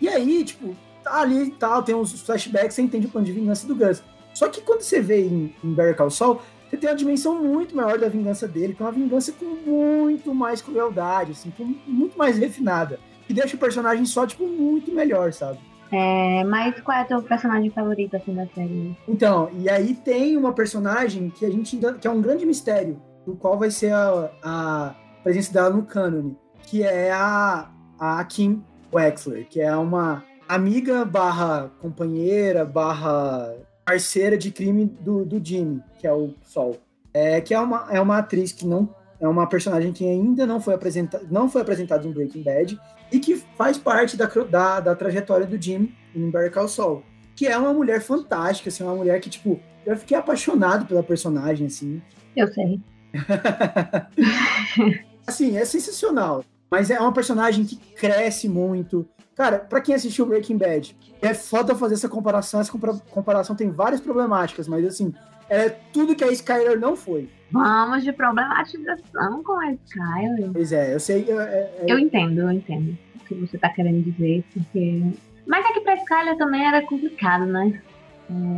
E 0.01 0.07
aí, 0.07 0.43
tipo, 0.43 0.75
tá 1.09 1.21
ali 1.21 1.43
e 1.43 1.51
tal, 1.51 1.83
tem 1.83 1.95
uns 1.95 2.21
flashbacks, 2.21 2.75
você 2.75 2.81
entende 2.81 3.07
o 3.07 3.09
plano 3.09 3.25
de 3.25 3.31
vingança 3.31 3.67
do 3.67 3.75
Gus. 3.75 4.03
Só 4.33 4.47
que 4.47 4.61
quando 4.61 4.81
você 4.81 5.01
vê 5.01 5.25
em, 5.25 5.53
em 5.63 5.73
Better 5.73 5.95
Call 5.95 6.09
Saul, 6.09 6.41
você 6.69 6.77
tem 6.77 6.89
uma 6.89 6.95
dimensão 6.95 7.41
muito 7.41 7.75
maior 7.75 7.97
da 7.97 8.09
vingança 8.09 8.47
dele, 8.47 8.73
que 8.73 8.81
é 8.81 8.85
uma 8.85 8.91
vingança 8.91 9.31
com 9.31 9.45
muito 9.45 10.33
mais 10.35 10.61
crueldade, 10.61 11.31
assim, 11.31 11.51
com 11.51 11.63
muito 11.87 12.17
mais 12.17 12.37
refinada. 12.37 12.99
Que 13.25 13.33
deixa 13.33 13.55
o 13.55 13.59
personagem 13.59 14.05
só, 14.05 14.27
tipo, 14.27 14.45
muito 14.45 14.91
melhor, 14.91 15.33
sabe? 15.33 15.59
É, 15.91 16.43
mas 16.43 16.79
qual 16.81 16.97
é 16.97 17.03
o 17.03 17.07
teu 17.07 17.21
personagem 17.23 17.69
favorito, 17.69 18.15
assim, 18.15 18.35
da 18.35 18.45
série? 18.47 18.95
Então, 19.07 19.49
e 19.57 19.69
aí 19.69 19.95
tem 19.95 20.35
uma 20.35 20.53
personagem 20.53 21.29
que 21.29 21.45
a 21.45 21.49
gente 21.49 21.77
que 21.99 22.07
é 22.07 22.11
um 22.11 22.21
grande 22.21 22.45
mistério, 22.45 23.01
do 23.25 23.35
qual 23.35 23.57
vai 23.57 23.71
ser 23.71 23.93
a, 23.93 24.31
a 24.43 24.95
presença 25.23 25.53
dela 25.53 25.69
no 25.69 25.83
cânone, 25.83 26.37
que 26.63 26.83
é 26.83 27.11
a, 27.11 27.69
a 27.99 28.23
Kim 28.25 28.63
Wexler, 28.93 29.47
que 29.47 29.61
é 29.61 29.75
uma 29.75 30.23
amiga 30.47 31.05
barra 31.05 31.71
companheira 31.79 32.65
barra 32.65 33.55
parceira 33.85 34.37
de 34.37 34.51
crime 34.51 34.85
do, 34.85 35.25
do 35.25 35.43
Jimmy, 35.43 35.81
que 35.99 36.05
é 36.05 36.13
o 36.13 36.33
Sol. 36.43 36.77
É, 37.13 37.41
que 37.41 37.53
é 37.53 37.59
uma, 37.59 37.87
é 37.89 37.99
uma 37.99 38.17
atriz 38.17 38.51
que 38.51 38.65
não 38.65 38.93
é 39.19 39.27
uma 39.27 39.47
personagem 39.47 39.91
que 39.91 40.05
ainda 40.05 40.45
não 40.45 40.61
foi 40.61 40.75
apresentada 40.75 41.25
não 41.31 41.49
foi 41.49 41.61
apresentada 41.61 42.07
em 42.07 42.11
Breaking 42.11 42.43
Bad 42.43 42.79
e 43.11 43.19
que 43.19 43.35
faz 43.57 43.77
parte 43.77 44.15
da, 44.15 44.27
da, 44.27 44.79
da 44.79 44.95
trajetória 44.95 45.47
do 45.47 45.59
Jimmy 45.59 45.95
em 46.15 46.29
Better 46.29 46.51
Call 46.51 46.67
Saul 46.67 47.03
que 47.37 47.45
é 47.45 47.55
uma 47.55 47.71
mulher 47.71 48.01
fantástica, 48.01 48.69
assim, 48.69 48.83
uma 48.83 48.95
mulher 48.95 49.21
que, 49.21 49.29
tipo, 49.29 49.59
eu 49.85 49.95
fiquei 49.95 50.17
apaixonado 50.17 50.87
pela 50.87 51.03
personagem, 51.03 51.67
assim. 51.67 52.01
Eu 52.35 52.51
sei. 52.51 52.81
Assim, 55.27 55.57
é 55.57 55.65
sensacional. 55.65 56.43
Mas 56.71 56.89
é 56.89 56.99
uma 56.99 57.13
personagem 57.13 57.63
que 57.65 57.75
cresce 57.75 58.49
muito. 58.49 59.07
Cara, 59.37 59.59
pra 59.59 59.79
quem 59.79 59.93
assistiu 59.93 60.25
Breaking 60.25 60.57
Bad, 60.57 60.97
é 61.21 61.31
foda 61.33 61.75
fazer 61.75 61.93
essa 61.93 62.09
comparação. 62.09 62.59
Essa 62.59 62.71
compara- 62.71 62.97
comparação 63.11 63.55
tem 63.55 63.69
várias 63.69 64.01
problemáticas, 64.01 64.67
mas 64.67 64.83
assim, 64.83 65.13
é 65.47 65.69
tudo 65.69 66.15
que 66.15 66.23
a 66.23 66.31
Skyler 66.31 66.79
não 66.79 66.95
foi. 66.95 67.29
Vamos 67.51 68.03
de 68.03 68.11
problematização 68.11 69.43
com 69.43 69.53
a 69.59 69.71
Skyler. 69.73 70.51
Pois 70.51 70.71
é, 70.71 70.93
eu 70.95 70.99
sei. 70.99 71.25
é- 71.29 71.33
é- 71.33 71.75
é- 71.81 71.85
Eu 71.87 71.99
entendo, 71.99 72.39
eu 72.41 72.51
entendo 72.51 72.97
o 73.15 73.19
que 73.25 73.35
você 73.35 73.57
tá 73.59 73.69
querendo 73.69 74.03
dizer, 74.03 74.43
porque. 74.53 75.03
Mas 75.45 75.65
é 75.65 75.73
que 75.73 75.81
pra 75.81 75.95
Skyler 75.95 76.35
também 76.37 76.65
era 76.67 76.81
complicado, 76.85 77.45
né? 77.45 77.79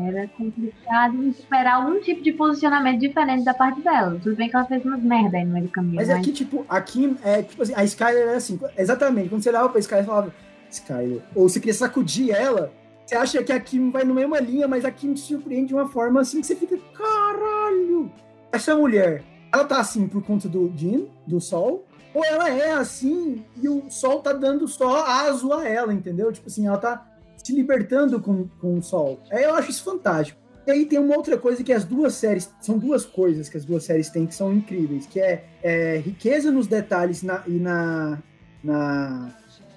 Era 0.08 0.28
complicado 0.30 1.24
esperar 1.28 1.76
algum 1.76 2.00
tipo 2.00 2.24
de 2.24 2.32
posicionamento 2.32 3.00
diferente 3.02 3.44
da 3.44 3.54
parte 3.54 3.82
dela. 3.82 4.20
Tudo 4.24 4.36
bem 4.36 4.50
que 4.50 4.56
ela 4.56 4.66
fez 4.66 4.84
umas 4.84 5.04
merda 5.04 5.38
aí 5.38 5.46
no 5.46 5.52
meio 5.54 5.66
do 5.66 5.72
caminho. 5.72 5.96
Mas 5.98 6.10
é 6.10 6.20
que, 6.22 6.32
tipo, 6.32 6.66
a 6.68 6.82
Kim 6.82 7.16
é, 7.24 7.44
tipo 7.44 7.62
assim, 7.62 7.74
a 7.76 7.84
Skyler 7.84 8.30
era 8.30 8.38
assim, 8.38 8.60
exatamente, 8.76 9.30
quando 9.30 9.44
você 9.44 9.50
olhava 9.50 9.70
pra 9.70 9.80
Skyler 9.80 10.04
e 10.04 10.08
falava, 10.08 10.34
Skyler, 10.70 11.22
ou 11.36 11.48
você 11.50 11.60
queria 11.60 11.74
sacudir 11.74 12.32
ela, 12.32 12.72
você 13.06 13.16
acha 13.16 13.44
que 13.44 13.52
a 13.52 13.60
Kim 13.60 13.90
vai 13.90 14.04
na 14.04 14.14
mesma 14.14 14.40
linha, 14.40 14.68
mas 14.68 14.86
a 14.86 14.92
Kim 14.92 15.14
te 15.14 15.22
surpreende 15.22 15.68
de 15.70 15.74
uma 15.74 15.88
forma 15.88 16.22
assim 16.22 16.42
que 16.42 16.48
você 16.48 16.56
fica, 16.56 16.78
caralho! 16.94 18.12
Essa 18.52 18.76
mulher, 18.76 19.24
ela 19.54 19.64
tá 19.66 19.80
assim 19.80 20.08
por 20.08 20.24
conta 20.24 20.48
do 20.48 20.72
Jim, 20.76 21.08
do 21.26 21.40
Sol, 21.40 21.86
ou 22.14 22.24
ela 22.26 22.50
é 22.50 22.72
assim 22.72 23.44
e 23.62 23.70
o 23.70 23.84
Sol 23.90 24.20
tá 24.22 24.34
dando 24.34 24.68
só 24.68 25.06
aso 25.06 25.54
a 25.54 25.68
ela, 25.68 25.94
entendeu? 25.94 26.32
Tipo 26.32 26.48
assim, 26.48 26.68
ela 26.68 26.78
tá 26.78 27.06
se 27.38 27.54
libertando 27.54 28.20
com, 28.20 28.48
com 28.60 28.78
o 28.78 28.84
Sol. 28.84 29.20
Aí 29.32 29.44
eu 29.44 29.54
acho 29.56 29.70
isso 29.72 29.84
fantástico. 29.84 30.40
E 30.68 30.72
aí 30.72 30.86
tem 30.86 31.00
uma 31.00 31.16
outra 31.16 31.38
coisa 31.38 31.64
que 31.64 31.74
as 31.74 31.84
duas 31.84 32.14
séries, 32.14 32.52
são 32.62 32.78
duas 32.78 33.06
coisas 33.06 33.50
que 33.50 33.58
as 33.58 33.66
duas 33.66 33.84
séries 33.84 34.10
têm 34.10 34.28
que 34.28 34.36
são 34.36 34.54
incríveis, 34.54 35.08
que 35.08 35.20
é, 35.20 35.46
é 35.64 35.98
riqueza 35.98 36.52
nos 36.52 36.68
detalhes 36.68 37.24
na- 37.24 37.44
e 37.48 37.54
na, 37.54 38.20
na 38.64 39.32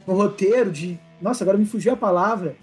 no 0.06 0.14
roteiro 0.14 0.70
de, 0.70 0.98
nossa, 1.20 1.44
agora 1.44 1.58
me 1.58 1.66
fugiu 1.66 1.92
a 1.92 1.96
palavra, 1.96 2.56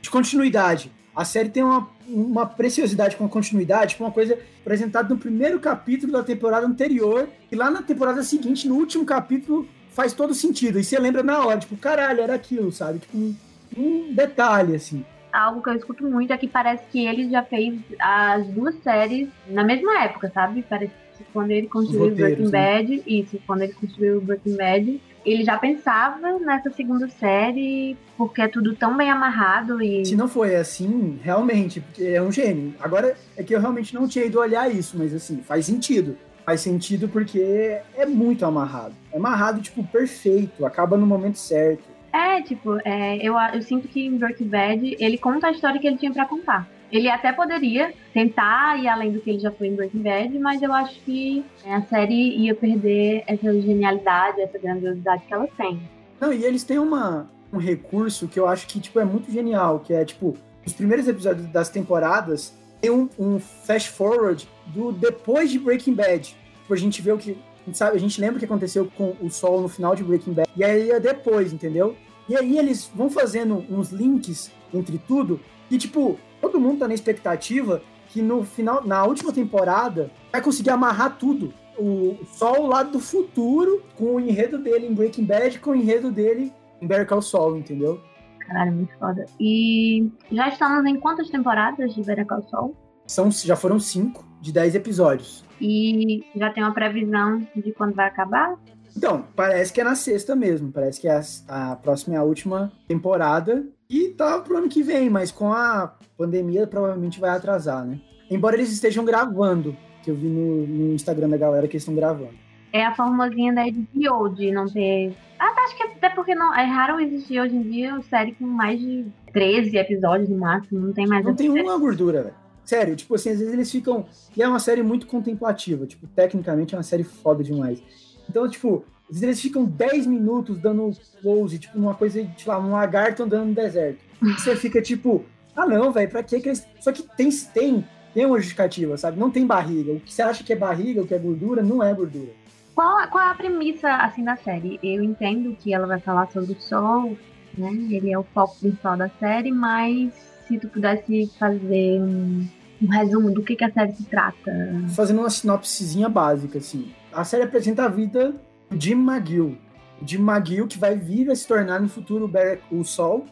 de 0.00 0.10
continuidade. 0.10 0.90
A 1.14 1.24
série 1.24 1.48
tem 1.48 1.62
uma, 1.62 1.88
uma 2.06 2.46
preciosidade 2.46 3.16
com 3.16 3.24
a 3.24 3.28
continuidade, 3.28 3.96
com 3.96 4.04
uma 4.04 4.12
coisa 4.12 4.38
apresentada 4.60 5.08
no 5.08 5.18
primeiro 5.18 5.58
capítulo 5.58 6.12
da 6.12 6.22
temporada 6.22 6.66
anterior, 6.66 7.28
e 7.50 7.56
lá 7.56 7.70
na 7.70 7.82
temporada 7.82 8.22
seguinte, 8.22 8.68
no 8.68 8.74
último 8.74 9.04
capítulo, 9.04 9.66
faz 9.90 10.12
todo 10.12 10.34
sentido. 10.34 10.78
E 10.78 10.84
você 10.84 10.98
lembra 10.98 11.22
na 11.22 11.44
hora, 11.44 11.58
tipo, 11.58 11.76
caralho, 11.76 12.20
era 12.20 12.34
aquilo, 12.34 12.70
sabe? 12.70 12.98
Tipo, 12.98 13.16
um, 13.16 13.34
um 13.76 14.14
detalhe, 14.14 14.74
assim. 14.74 15.04
Algo 15.32 15.62
que 15.62 15.70
eu 15.70 15.74
escuto 15.74 16.04
muito 16.04 16.32
é 16.32 16.36
que 16.36 16.46
parece 16.46 16.84
que 16.90 17.06
ele 17.06 17.30
já 17.30 17.42
fez 17.42 17.78
as 17.98 18.46
duas 18.48 18.74
séries 18.82 19.28
na 19.48 19.64
mesma 19.64 20.04
época, 20.04 20.30
sabe? 20.32 20.64
Parece 20.68 20.92
que 21.16 21.24
quando 21.32 21.50
ele 21.50 21.66
construiu 21.66 22.10
roteiros, 22.10 22.50
Breaking 22.50 22.50
Bad, 22.50 23.02
isso, 23.06 23.38
quando 23.46 23.62
ele 23.62 23.72
construiu 23.72 24.20
Breaking 24.20 24.56
Bad, 24.56 25.00
ele 25.26 25.44
já 25.44 25.58
pensava 25.58 26.38
nessa 26.38 26.70
segunda 26.70 27.08
série, 27.08 27.96
porque 28.16 28.40
é 28.40 28.48
tudo 28.48 28.76
tão 28.76 28.96
bem 28.96 29.10
amarrado 29.10 29.82
e. 29.82 30.06
Se 30.06 30.14
não 30.14 30.28
foi 30.28 30.54
assim, 30.54 31.18
realmente, 31.22 31.80
porque 31.80 32.04
é 32.04 32.22
um 32.22 32.30
gênio. 32.30 32.74
Agora 32.78 33.16
é 33.36 33.42
que 33.42 33.54
eu 33.54 33.60
realmente 33.60 33.94
não 33.94 34.06
tinha 34.06 34.24
ido 34.24 34.38
olhar 34.38 34.70
isso, 34.70 34.96
mas 34.96 35.12
assim, 35.12 35.38
faz 35.38 35.66
sentido. 35.66 36.16
Faz 36.44 36.60
sentido 36.60 37.08
porque 37.08 37.80
é 37.96 38.06
muito 38.06 38.46
amarrado. 38.46 38.94
É 39.12 39.16
amarrado, 39.16 39.60
tipo, 39.60 39.82
perfeito, 39.82 40.64
acaba 40.64 40.96
no 40.96 41.04
momento 41.04 41.38
certo. 41.38 41.82
É, 42.12 42.40
tipo, 42.40 42.78
é, 42.84 43.16
eu, 43.16 43.34
eu 43.52 43.62
sinto 43.62 43.88
que 43.88 44.06
em 44.06 44.16
Breaking 44.16 44.48
Bad 44.48 44.96
ele 45.00 45.18
conta 45.18 45.48
a 45.48 45.50
história 45.50 45.80
que 45.80 45.86
ele 45.86 45.98
tinha 45.98 46.12
para 46.12 46.24
contar. 46.24 46.68
Ele 46.90 47.08
até 47.08 47.32
poderia 47.32 47.92
tentar 48.12 48.78
ir 48.78 48.88
além 48.88 49.12
do 49.12 49.20
que 49.20 49.30
ele 49.30 49.38
já 49.38 49.50
foi 49.50 49.68
em 49.68 49.74
Breaking 49.74 50.02
Bad, 50.02 50.38
mas 50.38 50.62
eu 50.62 50.72
acho 50.72 51.00
que 51.00 51.44
a 51.64 51.82
série 51.82 52.36
ia 52.36 52.54
perder 52.54 53.24
essa 53.26 53.52
genialidade, 53.60 54.40
essa 54.40 54.58
grandiosidade 54.58 55.22
que 55.26 55.34
ela 55.34 55.48
tem. 55.56 55.80
Não, 56.20 56.32
e 56.32 56.44
eles 56.44 56.64
têm 56.64 56.78
uma, 56.78 57.28
um 57.52 57.58
recurso 57.58 58.28
que 58.28 58.38
eu 58.38 58.48
acho 58.48 58.66
que 58.66 58.80
tipo, 58.80 58.98
é 59.00 59.04
muito 59.04 59.30
genial, 59.30 59.80
que 59.80 59.92
é 59.92 60.04
tipo, 60.04 60.36
os 60.64 60.72
primeiros 60.72 61.06
episódios 61.06 61.46
das 61.48 61.68
temporadas 61.68 62.54
tem 62.80 62.90
um, 62.90 63.08
um 63.18 63.38
fast 63.38 63.90
forward 63.90 64.48
do 64.66 64.92
depois 64.92 65.50
de 65.50 65.58
Breaking 65.58 65.94
Bad. 65.94 66.36
Tipo, 66.62 66.74
a 66.74 66.76
gente 66.76 67.00
vê 67.02 67.12
o 67.12 67.18
que. 67.18 67.32
A 67.32 67.66
gente, 67.66 67.78
sabe, 67.78 67.96
a 67.96 68.00
gente 68.00 68.20
lembra 68.20 68.36
o 68.36 68.38
que 68.38 68.44
aconteceu 68.44 68.90
com 68.96 69.16
o 69.20 69.28
Sol 69.28 69.60
no 69.60 69.68
final 69.68 69.96
de 69.96 70.04
Breaking 70.04 70.32
Bad. 70.32 70.48
E 70.56 70.62
aí 70.62 70.90
é 70.90 71.00
depois, 71.00 71.52
entendeu? 71.52 71.96
E 72.28 72.36
aí 72.36 72.58
eles 72.58 72.90
vão 72.94 73.10
fazendo 73.10 73.64
uns 73.70 73.90
links 73.90 74.52
entre 74.72 74.98
tudo. 74.98 75.40
E, 75.70 75.78
tipo, 75.78 76.18
todo 76.56 76.60
mundo 76.60 76.78
tá 76.78 76.88
na 76.88 76.94
expectativa 76.94 77.82
que 78.08 78.22
no 78.22 78.42
final, 78.42 78.86
na 78.86 79.04
última 79.04 79.30
temporada, 79.30 80.10
vai 80.32 80.40
conseguir 80.40 80.70
amarrar 80.70 81.18
tudo. 81.18 81.52
O 81.78 82.16
Sol 82.32 82.66
lá 82.66 82.82
do 82.82 82.98
futuro, 82.98 83.82
com 83.94 84.14
o 84.14 84.20
enredo 84.20 84.56
dele 84.56 84.86
em 84.86 84.94
Breaking 84.94 85.24
Bad, 85.24 85.58
com 85.60 85.72
o 85.72 85.76
enredo 85.76 86.10
dele 86.10 86.50
em 86.80 86.86
Better 86.86 87.06
Call 87.06 87.20
Saul, 87.20 87.58
entendeu? 87.58 88.00
Caralho, 88.40 88.72
muito 88.72 88.96
foda. 88.98 89.26
E 89.38 90.10
já 90.32 90.48
estamos 90.48 90.86
em 90.86 90.98
quantas 90.98 91.28
temporadas 91.28 91.94
de 91.94 92.02
Better 92.02 92.26
Call 92.26 92.42
Saul? 92.48 92.76
São, 93.06 93.30
já 93.30 93.54
foram 93.54 93.78
cinco, 93.78 94.24
de 94.40 94.50
dez 94.50 94.74
episódios. 94.74 95.44
E 95.60 96.24
já 96.34 96.50
tem 96.50 96.62
uma 96.62 96.72
previsão 96.72 97.46
de 97.54 97.72
quando 97.72 97.94
vai 97.94 98.06
acabar? 98.06 98.56
Então, 98.96 99.26
parece 99.36 99.70
que 99.72 99.80
é 99.80 99.84
na 99.84 99.94
sexta 99.94 100.34
mesmo. 100.34 100.72
Parece 100.72 100.98
que 100.98 101.06
é 101.06 101.20
a, 101.48 101.72
a 101.72 101.76
próxima 101.76 102.14
é 102.14 102.18
a 102.18 102.22
última 102.22 102.72
temporada. 102.88 103.66
E 103.90 104.08
tá 104.08 104.40
pro 104.40 104.56
ano 104.56 104.68
que 104.68 104.82
vem, 104.82 105.10
mas 105.10 105.30
com 105.30 105.52
a 105.52 105.95
pandemia 106.16 106.66
provavelmente 106.66 107.20
vai 107.20 107.30
atrasar, 107.30 107.84
né? 107.84 108.00
Embora 108.30 108.56
eles 108.56 108.72
estejam 108.72 109.04
gravando, 109.04 109.76
que 110.02 110.10
eu 110.10 110.14
vi 110.14 110.28
no, 110.28 110.66
no 110.66 110.94
Instagram 110.94 111.28
da 111.28 111.36
galera 111.36 111.66
que 111.68 111.74
eles 111.74 111.82
estão 111.82 111.94
gravando. 111.94 112.34
É 112.72 112.84
a 112.84 112.94
formulinha 112.94 113.54
da 113.54 113.64
HBO 113.64 114.28
de 114.28 114.50
não 114.50 114.66
ter. 114.66 115.14
Ah, 115.38 115.52
tá, 115.52 115.62
acho 115.62 115.76
que 115.76 115.82
até 115.82 116.10
porque 116.10 116.34
não, 116.34 116.54
é 116.54 116.64
raro 116.64 117.00
existir 117.00 117.40
hoje 117.40 117.54
em 117.54 117.62
dia 117.62 118.00
série 118.02 118.32
com 118.32 118.44
mais 118.44 118.78
de 118.80 119.06
13 119.32 119.76
episódios 119.76 120.28
no 120.28 120.38
máximo, 120.38 120.80
não 120.80 120.92
tem 120.92 121.06
mais. 121.06 121.24
Não 121.24 121.34
tem 121.34 121.48
uma 121.48 121.78
gordura, 121.78 122.22
velho. 122.22 122.34
Sério, 122.64 122.96
tipo 122.96 123.14
assim, 123.14 123.30
às 123.30 123.38
vezes 123.38 123.54
eles 123.54 123.70
ficam. 123.70 124.06
E 124.36 124.42
é 124.42 124.48
uma 124.48 124.58
série 124.58 124.82
muito 124.82 125.06
contemplativa, 125.06 125.86
tipo, 125.86 126.06
tecnicamente 126.08 126.74
é 126.74 126.78
uma 126.78 126.82
série 126.82 127.04
foda 127.04 127.44
demais. 127.44 127.80
Então, 128.28 128.48
tipo, 128.48 128.84
às 129.04 129.20
vezes 129.20 129.22
eles 129.22 129.40
ficam 129.40 129.64
10 129.64 130.06
minutos 130.06 130.58
dando 130.58 130.90
close, 131.22 131.58
tipo, 131.60 131.78
numa 131.78 131.94
coisa, 131.94 132.14
sei 132.14 132.28
lá, 132.46 132.58
um 132.58 132.72
lagarto 132.72 133.22
andando 133.22 133.46
no 133.46 133.54
deserto. 133.54 134.00
E 134.20 134.32
você 134.32 134.56
fica 134.56 134.82
tipo, 134.82 135.24
ah 135.56 135.66
não, 135.66 135.90
velho, 135.90 136.10
pra 136.10 136.22
que 136.22 136.36
eles. 136.36 136.66
Só 136.80 136.92
que 136.92 137.02
tem, 137.02 137.30
tem, 137.52 137.84
tem 138.12 138.26
uma 138.26 138.36
justificativa, 138.36 138.96
sabe? 138.96 139.18
Não 139.18 139.30
tem 139.30 139.46
barriga. 139.46 139.92
O 139.92 140.00
que 140.00 140.12
você 140.12 140.22
acha 140.22 140.44
que 140.44 140.52
é 140.52 140.56
barriga, 140.56 141.02
o 141.02 141.06
que 141.06 141.14
é 141.14 141.18
gordura, 141.18 141.62
não 141.62 141.82
é 141.82 141.92
gordura. 141.94 142.30
Qual, 142.74 143.08
qual 143.08 143.24
é 143.24 143.30
a 143.30 143.34
premissa, 143.34 143.88
assim, 143.96 144.22
da 144.22 144.36
série? 144.36 144.78
Eu 144.82 145.02
entendo 145.02 145.56
que 145.56 145.72
ela 145.72 145.86
vai 145.86 145.98
falar 145.98 146.30
sobre 146.30 146.52
o 146.52 146.60
sol, 146.60 147.16
né? 147.56 147.70
Ele 147.90 148.12
é 148.12 148.18
o 148.18 148.22
foco 148.22 148.58
principal 148.60 148.98
da 148.98 149.08
série, 149.08 149.50
mas 149.50 150.12
se 150.46 150.58
tu 150.58 150.68
pudesse 150.68 151.32
fazer 151.38 152.00
um, 152.02 152.46
um 152.82 152.88
resumo 152.88 153.30
do 153.32 153.42
que, 153.42 153.56
que 153.56 153.64
a 153.64 153.72
série 153.72 153.92
se 153.92 154.04
trata. 154.04 154.52
Fazendo 154.94 155.20
uma 155.20 155.30
sinopsezinha 155.30 156.08
básica, 156.08 156.58
assim. 156.58 156.92
A 157.12 157.24
série 157.24 157.44
apresenta 157.44 157.84
a 157.84 157.88
vida 157.88 158.34
Jim 158.78 159.02
McGill. 159.02 159.56
Jim 160.04 160.18
McGill 160.18 160.66
que 160.66 160.78
vai 160.78 160.96
vir 160.96 161.30
a 161.30 161.34
se 161.34 161.48
tornar 161.48 161.80
no 161.80 161.88
futuro 161.88 162.30
o 162.70 162.84
Sol. 162.84 163.24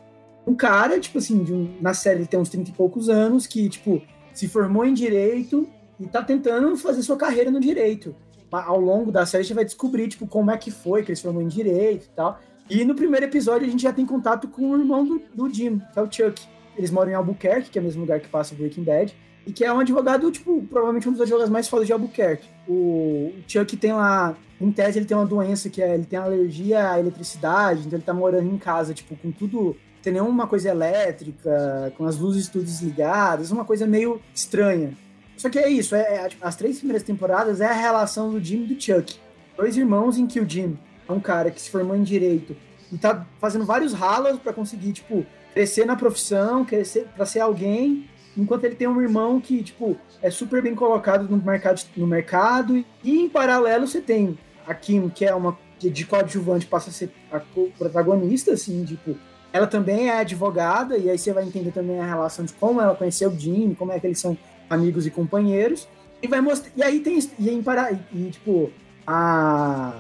Um 0.46 0.54
cara, 0.54 1.00
tipo 1.00 1.18
assim, 1.18 1.40
um, 1.52 1.76
na 1.80 1.94
série 1.94 2.20
ele 2.20 2.26
tem 2.26 2.38
uns 2.38 2.48
30 2.48 2.70
e 2.70 2.72
poucos 2.74 3.08
anos, 3.08 3.46
que, 3.46 3.68
tipo, 3.68 4.02
se 4.32 4.48
formou 4.48 4.84
em 4.84 4.92
Direito 4.92 5.68
e 5.98 6.06
tá 6.06 6.22
tentando 6.22 6.76
fazer 6.76 7.02
sua 7.02 7.16
carreira 7.16 7.50
no 7.50 7.60
Direito. 7.60 8.14
Ao 8.52 8.80
longo 8.80 9.10
da 9.10 9.26
série 9.26 9.40
a 9.40 9.44
gente 9.44 9.54
vai 9.54 9.64
descobrir, 9.64 10.06
tipo, 10.08 10.26
como 10.26 10.50
é 10.50 10.56
que 10.56 10.70
foi 10.70 11.02
que 11.02 11.10
ele 11.10 11.16
se 11.16 11.22
formou 11.22 11.42
em 11.42 11.48
Direito 11.48 12.04
e 12.04 12.10
tal. 12.10 12.38
E 12.68 12.84
no 12.84 12.94
primeiro 12.94 13.26
episódio 13.26 13.66
a 13.66 13.70
gente 13.70 13.82
já 13.82 13.92
tem 13.92 14.06
contato 14.06 14.48
com 14.48 14.70
o 14.70 14.78
irmão 14.78 15.04
do, 15.04 15.22
do 15.34 15.52
Jim, 15.52 15.80
que 15.92 15.98
é 15.98 16.02
o 16.02 16.10
Chuck. 16.10 16.42
Eles 16.76 16.90
moram 16.90 17.10
em 17.10 17.14
Albuquerque, 17.14 17.70
que 17.70 17.78
é 17.78 17.82
o 17.82 17.84
mesmo 17.84 18.02
lugar 18.02 18.20
que 18.20 18.28
passa 18.28 18.54
Breaking 18.54 18.84
Bad, 18.84 19.14
e 19.46 19.52
que 19.52 19.64
é 19.64 19.72
um 19.72 19.80
advogado, 19.80 20.30
tipo, 20.30 20.62
provavelmente 20.62 21.08
um 21.08 21.12
dos 21.12 21.20
advogados 21.20 21.50
mais 21.50 21.68
fodas 21.68 21.86
de 21.86 21.92
Albuquerque. 21.92 22.48
O 22.66 23.32
Chuck 23.46 23.76
tem 23.76 23.92
lá, 23.92 24.36
em 24.60 24.72
tese, 24.72 24.98
ele 24.98 25.06
tem 25.06 25.16
uma 25.16 25.26
doença 25.26 25.68
que 25.68 25.82
é, 25.82 25.94
ele 25.94 26.04
tem 26.04 26.18
alergia 26.18 26.90
à 26.90 26.98
eletricidade, 26.98 27.80
então 27.86 27.98
ele 27.98 28.04
tá 28.04 28.14
morando 28.14 28.52
em 28.52 28.58
casa, 28.58 28.94
tipo, 28.94 29.14
com 29.16 29.30
tudo, 29.30 29.76
tem 30.04 30.12
nenhuma 30.12 30.46
coisa 30.46 30.68
elétrica, 30.68 31.92
com 31.96 32.04
as 32.04 32.18
luzes 32.18 32.46
tudo 32.46 32.64
desligadas, 32.64 33.50
uma 33.50 33.64
coisa 33.64 33.86
meio 33.86 34.20
estranha. 34.34 34.92
Só 35.34 35.48
que 35.48 35.58
é 35.58 35.68
isso, 35.68 35.96
é, 35.96 36.00
é, 36.00 36.28
as 36.42 36.56
três 36.56 36.76
primeiras 36.76 37.02
temporadas 37.02 37.62
é 37.62 37.66
a 37.66 37.72
relação 37.72 38.30
do 38.30 38.38
Jim 38.38 38.64
e 38.64 38.74
do 38.74 38.80
Chuck. 38.80 39.16
Dois 39.56 39.78
irmãos 39.78 40.18
em 40.18 40.26
que 40.26 40.38
o 40.38 40.48
Jim 40.48 40.78
é 41.08 41.12
um 41.12 41.20
cara 41.20 41.50
que 41.50 41.60
se 41.60 41.70
formou 41.70 41.96
em 41.96 42.02
direito 42.02 42.54
e 42.92 42.98
tá 42.98 43.26
fazendo 43.40 43.64
vários 43.64 43.94
ralos 43.94 44.38
para 44.38 44.52
conseguir, 44.52 44.92
tipo, 44.92 45.24
crescer 45.54 45.86
na 45.86 45.96
profissão, 45.96 46.66
crescer 46.66 47.08
para 47.16 47.24
ser 47.24 47.40
alguém, 47.40 48.08
enquanto 48.36 48.64
ele 48.64 48.74
tem 48.74 48.86
um 48.86 49.00
irmão 49.00 49.40
que, 49.40 49.62
tipo, 49.62 49.96
é 50.20 50.30
super 50.30 50.62
bem 50.62 50.74
colocado 50.74 51.26
no 51.28 51.42
mercado, 51.42 51.80
no 51.96 52.06
mercado 52.06 52.84
e 53.02 53.20
em 53.20 53.28
paralelo 53.28 53.86
você 53.86 54.02
tem 54.02 54.38
a 54.66 54.74
Kim, 54.74 55.08
que 55.08 55.24
é 55.24 55.34
uma 55.34 55.58
de 55.78 56.06
coadjuvante 56.06 56.66
passa 56.66 56.90
a 56.90 56.92
ser 56.92 57.10
a 57.32 57.40
protagonista, 57.78 58.52
assim, 58.52 58.84
tipo, 58.84 59.16
ela 59.54 59.68
também 59.68 60.08
é 60.08 60.18
advogada, 60.18 60.98
e 60.98 61.08
aí 61.08 61.16
você 61.16 61.32
vai 61.32 61.44
entender 61.44 61.70
também 61.70 62.00
a 62.00 62.04
relação 62.04 62.44
de 62.44 62.52
como 62.54 62.80
ela 62.80 62.96
conheceu 62.96 63.30
o 63.30 63.38
Jim, 63.38 63.72
como 63.74 63.92
é 63.92 64.00
que 64.00 64.06
eles 64.08 64.18
são 64.18 64.36
amigos 64.68 65.06
e 65.06 65.12
companheiros, 65.12 65.86
e 66.20 66.26
vai 66.26 66.40
mostrar, 66.40 66.72
e 66.76 66.82
aí 66.82 66.98
tem, 66.98 67.20
e, 67.38 67.48
em 67.48 67.62
para, 67.62 67.92
e, 67.92 68.30
tipo, 68.32 68.72
a, 69.06 69.94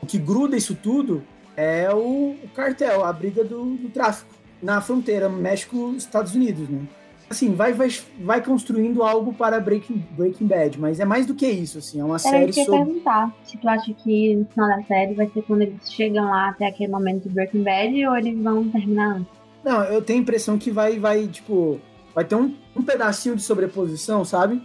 o 0.00 0.06
que 0.06 0.16
gruda 0.16 0.56
isso 0.56 0.76
tudo 0.76 1.24
é 1.56 1.92
o, 1.92 2.36
o 2.40 2.48
cartel, 2.54 3.04
a 3.04 3.12
briga 3.12 3.42
do, 3.42 3.74
do 3.74 3.88
tráfico 3.88 4.30
na 4.62 4.80
fronteira 4.80 5.28
México-Estados 5.28 6.36
Unidos, 6.36 6.68
né? 6.68 6.86
Assim, 7.30 7.54
vai, 7.54 7.72
vai, 7.72 7.88
vai 8.18 8.44
construindo 8.44 9.04
algo 9.04 9.32
para 9.32 9.60
Breaking, 9.60 10.04
Breaking 10.16 10.48
Bad, 10.48 10.80
mas 10.80 10.98
é 10.98 11.04
mais 11.04 11.26
do 11.26 11.34
que 11.34 11.46
isso, 11.46 11.78
assim, 11.78 12.00
é 12.00 12.04
uma 12.04 12.18
série 12.18 12.52
sobre... 12.52 12.80
Eu 12.80 12.84
perguntar 12.84 13.32
se 13.44 13.56
tu 13.56 13.68
acha 13.68 13.94
que 13.94 14.34
no 14.34 14.46
final 14.46 14.68
da 14.68 14.82
série 14.82 15.14
vai 15.14 15.28
ser 15.28 15.42
quando 15.42 15.62
eles 15.62 15.92
chegam 15.92 16.24
lá 16.24 16.48
até 16.48 16.66
aquele 16.66 16.90
momento 16.90 17.28
do 17.28 17.30
Breaking 17.34 17.62
Bad 17.62 18.06
ou 18.06 18.16
eles 18.16 18.36
vão 18.42 18.68
terminar 18.68 19.18
antes? 19.18 19.32
Não, 19.64 19.84
eu 19.84 20.02
tenho 20.02 20.18
a 20.18 20.22
impressão 20.22 20.58
que 20.58 20.72
vai, 20.72 20.98
vai 20.98 21.28
tipo, 21.28 21.80
vai 22.12 22.24
ter 22.24 22.34
um, 22.34 22.52
um 22.74 22.82
pedacinho 22.82 23.36
de 23.36 23.42
sobreposição, 23.42 24.24
sabe? 24.24 24.60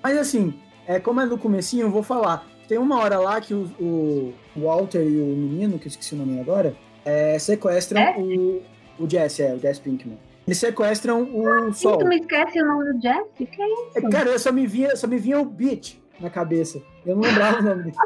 Mas 0.00 0.16
assim, 0.16 0.54
é, 0.86 1.00
como 1.00 1.20
é 1.20 1.26
no 1.26 1.36
comecinho, 1.36 1.86
eu 1.86 1.90
vou 1.90 2.04
falar. 2.04 2.46
Tem 2.68 2.78
uma 2.78 2.98
hora 3.00 3.18
lá 3.18 3.40
que 3.40 3.52
o, 3.52 3.68
o 3.80 4.32
Walter 4.56 5.02
e 5.02 5.20
o 5.20 5.36
menino, 5.36 5.80
que 5.80 5.86
eu 5.86 5.90
esqueci 5.90 6.14
o 6.14 6.18
nome 6.18 6.38
agora, 6.38 6.76
é, 7.04 7.36
sequestram 7.40 8.00
É? 8.00 8.16
o, 8.18 8.62
o 9.00 9.10
Jesse, 9.10 9.42
é, 9.42 9.52
o 9.52 9.58
Jesse 9.58 9.80
Pinkman. 9.80 10.16
Eles 10.46 10.58
sequestram 10.58 11.22
o 11.22 11.72
Sim, 11.72 11.82
Sol. 11.82 11.98
tu 11.98 12.06
me 12.06 12.16
esquece 12.18 12.60
o 12.62 12.66
nome 12.66 12.92
do 12.92 13.00
Jesse? 13.00 13.46
Que 13.46 13.62
é 13.62 13.64
É, 13.64 13.98
isso? 13.98 14.10
Cara, 14.10 14.30
eu 14.30 14.38
só 14.38 14.52
me 14.52 14.66
via, 14.66 14.94
só 14.96 15.06
me 15.06 15.16
vinha 15.18 15.40
o 15.40 15.44
Beat 15.44 15.96
na 16.20 16.28
cabeça. 16.28 16.82
Eu 17.06 17.16
não 17.16 17.22
lembrava 17.22 17.60
o 17.60 17.62
nome 17.62 17.82
dele. 17.84 17.96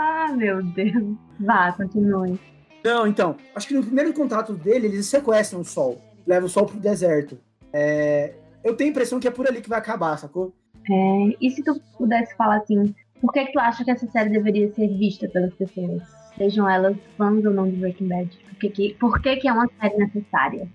Ah, 0.00 0.32
meu 0.32 0.62
Deus. 0.62 1.16
Vá, 1.40 1.72
continue. 1.72 2.38
Não, 2.84 3.04
então, 3.06 3.34
acho 3.54 3.66
que 3.66 3.74
no 3.74 3.82
primeiro 3.82 4.12
contato 4.12 4.52
dele, 4.54 4.86
eles 4.86 5.06
sequestram 5.06 5.60
o 5.60 5.64
Sol. 5.64 6.00
Levam 6.24 6.46
o 6.46 6.48
Sol 6.48 6.66
pro 6.66 6.78
deserto. 6.78 7.36
É, 7.72 8.34
eu 8.62 8.76
tenho 8.76 8.90
a 8.90 8.92
impressão 8.92 9.18
que 9.18 9.26
é 9.26 9.30
por 9.30 9.48
ali 9.48 9.60
que 9.60 9.68
vai 9.68 9.78
acabar, 9.80 10.16
sacou? 10.16 10.52
É, 10.88 11.36
e 11.40 11.50
se 11.50 11.64
tu 11.64 11.80
pudesse 11.96 12.36
falar 12.36 12.58
assim, 12.58 12.94
por 13.20 13.32
que, 13.32 13.46
que 13.46 13.52
tu 13.52 13.58
acha 13.58 13.84
que 13.84 13.90
essa 13.90 14.06
série 14.06 14.30
deveria 14.30 14.72
ser 14.72 14.86
vista 14.96 15.28
pelas 15.28 15.52
pessoas? 15.54 16.00
Sejam 16.36 16.70
elas 16.70 16.96
fãs 17.16 17.44
ou 17.44 17.52
não 17.52 17.68
de 17.68 17.76
Breaking 17.76 18.06
Bad? 18.08 18.38
Por 18.50 18.54
que, 18.60 18.68
que, 18.70 18.94
por 19.00 19.20
que, 19.20 19.36
que 19.36 19.48
é 19.48 19.52
uma 19.52 19.68
série 19.80 19.96
necessária? 19.96 20.68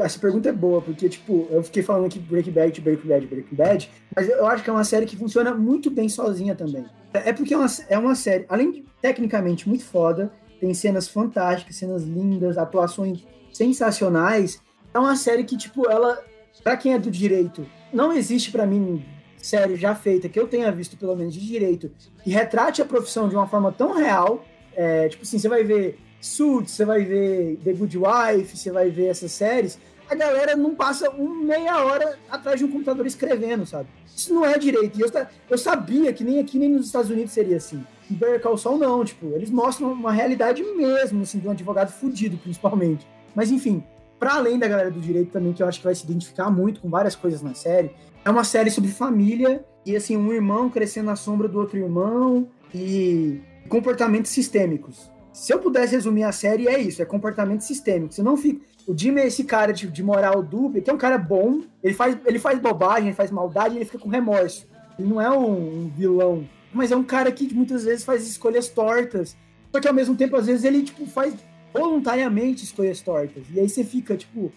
Essa 0.00 0.18
pergunta 0.18 0.48
é 0.48 0.52
boa, 0.52 0.82
porque, 0.82 1.08
tipo, 1.08 1.46
eu 1.50 1.62
fiquei 1.62 1.82
falando 1.82 2.06
aqui 2.06 2.18
Breaking 2.18 2.50
Bad, 2.50 2.80
Breaking 2.80 3.08
Bad, 3.08 3.26
Breaking 3.26 3.54
Bad, 3.54 3.90
mas 4.14 4.28
eu 4.28 4.46
acho 4.46 4.64
que 4.64 4.70
é 4.70 4.72
uma 4.72 4.84
série 4.84 5.06
que 5.06 5.16
funciona 5.16 5.54
muito 5.54 5.90
bem 5.90 6.08
sozinha 6.08 6.54
também. 6.54 6.84
É 7.12 7.32
porque 7.32 7.54
é 7.54 7.56
uma, 7.56 7.66
é 7.88 7.98
uma 7.98 8.14
série, 8.14 8.44
além 8.48 8.72
de 8.72 8.84
tecnicamente 9.00 9.68
muito 9.68 9.84
foda, 9.84 10.32
tem 10.60 10.74
cenas 10.74 11.08
fantásticas, 11.08 11.76
cenas 11.76 12.02
lindas, 12.02 12.58
atuações 12.58 13.24
sensacionais. 13.52 14.60
É 14.92 14.98
uma 14.98 15.14
série 15.14 15.44
que, 15.44 15.56
tipo, 15.56 15.88
ela, 15.88 16.22
pra 16.64 16.76
quem 16.76 16.94
é 16.94 16.98
do 16.98 17.10
direito, 17.10 17.66
não 17.92 18.12
existe 18.12 18.50
pra 18.50 18.66
mim 18.66 19.04
série 19.38 19.76
já 19.76 19.94
feita, 19.94 20.28
que 20.28 20.38
eu 20.38 20.48
tenha 20.48 20.72
visto 20.72 20.96
pelo 20.96 21.14
menos 21.14 21.32
de 21.32 21.46
direito, 21.46 21.90
que 22.24 22.30
retrate 22.30 22.82
a 22.82 22.84
profissão 22.84 23.28
de 23.28 23.36
uma 23.36 23.46
forma 23.46 23.70
tão 23.70 23.94
real, 23.94 24.44
é, 24.74 25.08
tipo 25.08 25.22
assim, 25.22 25.38
você 25.38 25.48
vai 25.48 25.62
ver 25.62 25.98
Suits, 26.20 26.72
você 26.72 26.84
vai 26.84 27.04
ver 27.04 27.58
The 27.64 27.72
Good 27.72 27.98
Wife, 27.98 28.56
você 28.56 28.70
vai 28.70 28.90
ver 28.90 29.06
essas 29.06 29.32
séries, 29.32 29.78
a 30.08 30.14
galera 30.14 30.56
não 30.56 30.74
passa 30.74 31.10
uma 31.10 31.44
meia 31.44 31.84
hora 31.84 32.18
atrás 32.30 32.58
de 32.58 32.64
um 32.64 32.70
computador 32.70 33.06
escrevendo, 33.06 33.66
sabe? 33.66 33.88
Isso 34.16 34.32
não 34.32 34.44
é 34.44 34.56
direito. 34.56 34.98
E 34.98 35.02
eu, 35.02 35.10
eu 35.50 35.58
sabia 35.58 36.12
que 36.12 36.24
nem 36.24 36.38
aqui 36.38 36.58
nem 36.58 36.70
nos 36.70 36.86
Estados 36.86 37.10
Unidos 37.10 37.32
seria 37.32 37.56
assim. 37.56 37.84
Em 38.10 38.14
Better 38.14 38.40
Call 38.40 38.56
Saul, 38.56 38.78
não. 38.78 39.04
Tipo, 39.04 39.26
eles 39.34 39.50
mostram 39.50 39.92
uma 39.92 40.12
realidade 40.12 40.62
mesmo, 40.62 41.22
assim, 41.22 41.38
de 41.38 41.46
um 41.46 41.50
advogado 41.50 41.92
fudido, 41.92 42.36
principalmente. 42.38 43.06
Mas, 43.34 43.50
enfim, 43.50 43.82
para 44.18 44.34
além 44.34 44.58
da 44.58 44.68
galera 44.68 44.90
do 44.90 45.00
direito 45.00 45.32
também, 45.32 45.52
que 45.52 45.62
eu 45.62 45.66
acho 45.66 45.80
que 45.80 45.84
vai 45.84 45.94
se 45.94 46.04
identificar 46.04 46.50
muito 46.50 46.80
com 46.80 46.88
várias 46.88 47.16
coisas 47.16 47.42
na 47.42 47.52
série, 47.52 47.90
é 48.24 48.30
uma 48.30 48.44
série 48.44 48.70
sobre 48.70 48.90
família 48.90 49.64
e, 49.84 49.94
assim, 49.96 50.16
um 50.16 50.32
irmão 50.32 50.70
crescendo 50.70 51.06
na 51.06 51.16
sombra 51.16 51.48
do 51.48 51.58
outro 51.58 51.76
irmão 51.76 52.48
e 52.72 53.40
comportamentos 53.68 54.30
sistêmicos. 54.30 55.10
Se 55.36 55.52
eu 55.52 55.58
pudesse 55.58 55.94
resumir 55.94 56.22
a 56.22 56.32
série, 56.32 56.66
é 56.66 56.80
isso, 56.80 57.02
é 57.02 57.04
comportamento 57.04 57.60
sistêmico. 57.60 58.14
Você 58.14 58.22
não 58.22 58.38
fica... 58.38 58.64
O 58.86 58.96
Jimmy 58.96 59.20
é 59.20 59.26
esse 59.26 59.44
cara 59.44 59.70
de, 59.70 59.86
de 59.86 60.02
moral 60.02 60.42
dúbia, 60.42 60.80
que 60.80 60.88
é 60.88 60.92
um 60.94 60.96
cara 60.96 61.18
bom, 61.18 61.60
ele 61.82 61.92
faz, 61.92 62.16
ele 62.24 62.38
faz 62.38 62.58
bobagem, 62.58 63.08
ele 63.08 63.14
faz 63.14 63.30
maldade, 63.30 63.76
ele 63.76 63.84
fica 63.84 63.98
com 63.98 64.08
remorso. 64.08 64.66
Ele 64.98 65.06
não 65.06 65.20
é 65.20 65.30
um, 65.30 65.82
um 65.82 65.92
vilão, 65.94 66.48
mas 66.72 66.90
é 66.90 66.96
um 66.96 67.02
cara 67.02 67.30
que 67.30 67.52
muitas 67.52 67.84
vezes 67.84 68.02
faz 68.02 68.26
escolhas 68.26 68.68
tortas. 68.68 69.36
Só 69.70 69.78
que 69.78 69.86
ao 69.86 69.92
mesmo 69.92 70.16
tempo, 70.16 70.36
às 70.36 70.46
vezes, 70.46 70.64
ele 70.64 70.82
tipo, 70.82 71.04
faz 71.04 71.34
voluntariamente 71.70 72.64
escolhas 72.64 73.02
tortas. 73.02 73.44
E 73.52 73.60
aí 73.60 73.68
você 73.68 73.84
fica, 73.84 74.16
tipo, 74.16 74.50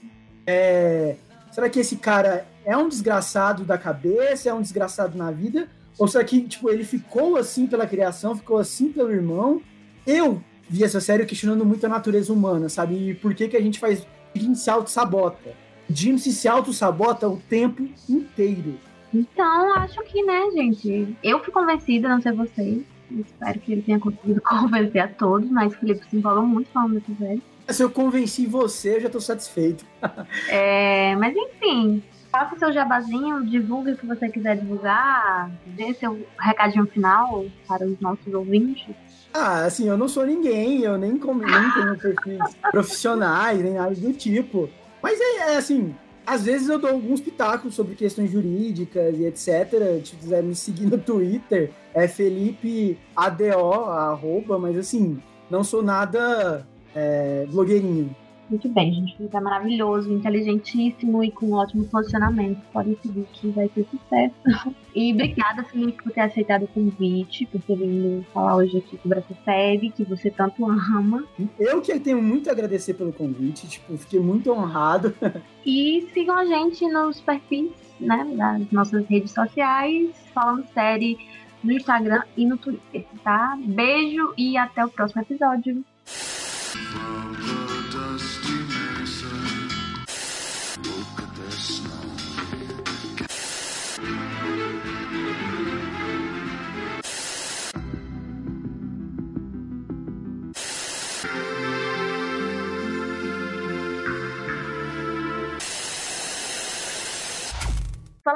é... 0.48 1.18
será 1.52 1.70
que 1.70 1.82
esse 1.82 1.98
cara 1.98 2.48
é 2.64 2.78
um 2.78 2.88
desgraçado 2.88 3.66
da 3.66 3.78
cabeça, 3.78 4.48
é 4.48 4.54
um 4.54 4.62
desgraçado 4.62 5.18
na 5.18 5.30
vida? 5.30 5.68
Ou 5.98 6.08
será 6.08 6.24
que, 6.24 6.42
tipo, 6.44 6.70
ele 6.70 6.86
ficou 6.86 7.36
assim 7.36 7.68
pela 7.68 7.86
criação, 7.86 8.34
ficou 8.34 8.58
assim 8.58 8.94
pelo 8.94 9.12
irmão? 9.12 9.62
Eu 10.08 10.42
vi 10.70 10.84
essa 10.84 11.02
série 11.02 11.26
questionando 11.26 11.66
muito 11.66 11.86
a 11.86 11.90
natureza 11.90 12.32
humana, 12.32 12.70
sabe? 12.70 13.10
E 13.10 13.16
por 13.16 13.34
que, 13.34 13.48
que 13.48 13.58
a 13.58 13.62
gente 13.62 13.80
faz. 13.80 14.06
A 14.36 14.40
gente 14.40 14.60
se 14.60 14.70
auto-sabota. 14.70 15.56
Jim 15.90 16.18
se 16.20 16.48
auto-sabota 16.48 17.28
o 17.28 17.38
tempo 17.38 17.90
inteiro. 18.08 18.76
Então, 19.12 19.74
acho 19.74 20.02
que, 20.04 20.24
né, 20.24 20.52
gente? 20.52 21.18
Eu 21.24 21.44
fui 21.44 21.52
convencida, 21.52 22.08
não 22.08 22.22
sei 22.22 22.32
vocês. 22.32 22.84
Espero 23.10 23.60
que 23.60 23.72
ele 23.72 23.82
tenha 23.82 24.00
conseguido 24.00 24.40
convencer 24.48 25.02
a 25.02 25.08
todos, 25.08 25.50
mas 25.50 25.74
o 25.74 25.78
Felipe 25.78 26.08
se 26.08 26.16
envolveu 26.16 26.44
muito 26.44 26.70
falando 26.70 27.00
dessa 27.00 27.16
série. 27.18 27.42
Se 27.68 27.84
eu 27.84 27.90
convenci 27.90 28.46
você, 28.46 28.98
eu 28.98 29.02
já 29.02 29.10
tô 29.10 29.20
satisfeito. 29.20 29.84
é, 30.50 31.16
mas 31.16 31.36
enfim, 31.36 32.04
faça 32.32 32.58
seu 32.58 32.72
jabazinho, 32.72 33.46
divulgue 33.46 33.92
o 33.92 33.98
que 33.98 34.06
você 34.06 34.30
quiser 34.30 34.58
divulgar, 34.58 35.52
dê 35.66 35.94
seu 35.96 36.26
recadinho 36.40 36.86
final 36.88 37.46
para 37.68 37.86
os 37.86 38.00
nossos 38.00 38.32
ouvintes. 38.34 38.96
Ah, 39.34 39.66
assim, 39.66 39.88
eu 39.88 39.98
não 39.98 40.08
sou 40.08 40.26
ninguém, 40.26 40.82
eu 40.82 40.98
nem, 40.98 41.18
com, 41.18 41.34
nem 41.36 41.72
tenho 41.74 41.98
perfis 41.98 42.56
profissionais, 42.72 43.60
nem 43.62 43.74
nada 43.74 43.94
do 43.94 44.14
tipo. 44.14 44.70
Mas 45.02 45.20
é, 45.20 45.54
é, 45.54 45.58
assim, 45.58 45.96
às 46.26 46.46
vezes 46.46 46.68
eu 46.68 46.80
dou 46.80 46.90
alguns 46.90 47.22
pitacos 47.22 47.76
sobre 47.76 47.96
questões 47.96 48.32
jurídicas 48.32 49.18
e 49.18 49.26
etc. 49.26 50.04
Se 50.04 50.16
quiser 50.16 50.44
me 50.44 50.56
seguir 50.56 50.86
no 50.86 50.98
Twitter, 50.98 51.72
é 51.94 52.08
Felipe 52.08 52.98
ADO, 53.16 53.74
arroba, 53.74 54.58
mas 54.58 54.78
assim, 54.78 55.20
não 55.50 55.64
sou 55.64 55.82
nada 55.82 56.68
é, 56.96 57.46
blogueirinho. 57.50 58.16
Muito 58.50 58.68
bem, 58.68 58.94
gente. 58.94 59.16
Felipe 59.16 59.36
é 59.36 59.40
maravilhoso, 59.40 60.12
inteligentíssimo 60.12 61.24
e 61.24 61.32
com 61.32 61.52
ótimo 61.52 61.86
posicionamento. 61.86 62.60
Podem 62.74 62.98
seguir 63.02 63.28
que 63.34 63.50
vai 63.50 63.70
ter 63.70 63.86
sucesso. 63.86 64.76
E 64.96 65.14
obrigada, 65.14 65.64
Felipe, 65.64 66.04
por 66.04 66.12
ter 66.12 66.22
aceitado 66.22 66.64
o 66.64 66.68
convite, 66.68 67.46
por 67.46 67.62
ter 67.62 67.78
vindo 67.78 68.26
falar 68.34 68.56
hoje 68.56 68.80
aqui 68.80 68.98
sobre 69.02 69.20
essa 69.20 69.36
série 69.46 69.92
que 69.92 70.04
você 70.04 70.32
tanto 70.32 70.66
ama. 70.66 71.24
Eu 71.60 71.80
que 71.80 71.98
tenho 72.00 72.22
muito 72.22 72.50
a 72.50 72.54
agradecer 72.54 72.96
pelo 72.96 73.14
convite, 73.14 73.68
tipo, 73.68 73.96
fiquei 73.98 74.20
muito 74.20 74.52
honrado. 74.52 75.14
E 75.66 76.10
sigam 76.14 76.36
a 76.36 76.46
gente 76.46 76.88
nos 76.88 77.22
perfis, 77.22 77.72
né, 78.00 78.28
das 78.36 78.72
nossas 78.72 79.06
redes 79.06 79.32
sociais, 79.32 80.10
falando 80.34 80.66
série 80.74 81.18
no 81.64 81.72
Instagram 81.74 82.24
e 82.36 82.46
no 82.46 82.58
Twitter, 82.58 83.06
tá? 83.24 83.58
Beijo 83.64 84.34
e 84.38 84.58
até 84.58 84.84
o 84.84 84.90
próximo 84.90 85.22
episódio. 85.22 85.84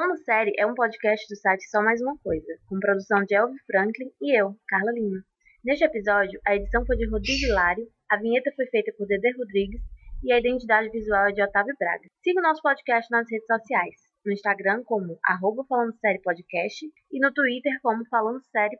Falando 0.04 0.22
Série 0.22 0.52
é 0.58 0.66
um 0.66 0.74
podcast 0.74 1.26
do 1.30 1.34
site 1.34 1.66
Só 1.70 1.82
Mais 1.82 1.98
Uma 2.02 2.18
Coisa, 2.18 2.58
com 2.68 2.78
produção 2.78 3.24
de 3.24 3.34
Elvio 3.34 3.56
Franklin 3.66 4.10
e 4.20 4.38
eu, 4.38 4.54
Carla 4.68 4.92
Lima. 4.92 5.24
Neste 5.64 5.82
episódio, 5.82 6.38
a 6.46 6.54
edição 6.54 6.84
foi 6.84 6.94
de 6.98 7.08
Rodrigo 7.08 7.46
Hilário, 7.46 7.88
a 8.10 8.18
vinheta 8.18 8.52
foi 8.54 8.66
feita 8.66 8.92
por 8.98 9.06
Dede 9.06 9.34
Rodrigues 9.38 9.80
e 10.22 10.30
a 10.30 10.38
identidade 10.38 10.90
visual 10.90 11.28
é 11.28 11.32
de 11.32 11.42
Otávio 11.42 11.74
Braga. 11.78 12.06
Siga 12.22 12.40
o 12.40 12.42
nosso 12.42 12.60
podcast 12.60 13.10
nas 13.10 13.26
redes 13.30 13.46
sociais, 13.46 13.94
no 14.26 14.32
Instagram 14.32 14.82
como 14.84 15.18
arroba 15.24 15.64
Falando 15.66 15.96
Série 15.98 16.20
Podcast 16.20 16.84
e 17.10 17.18
no 17.18 17.32
Twitter 17.32 17.72
como 17.82 18.04
Falando 18.10 18.42
Série. 18.52 18.76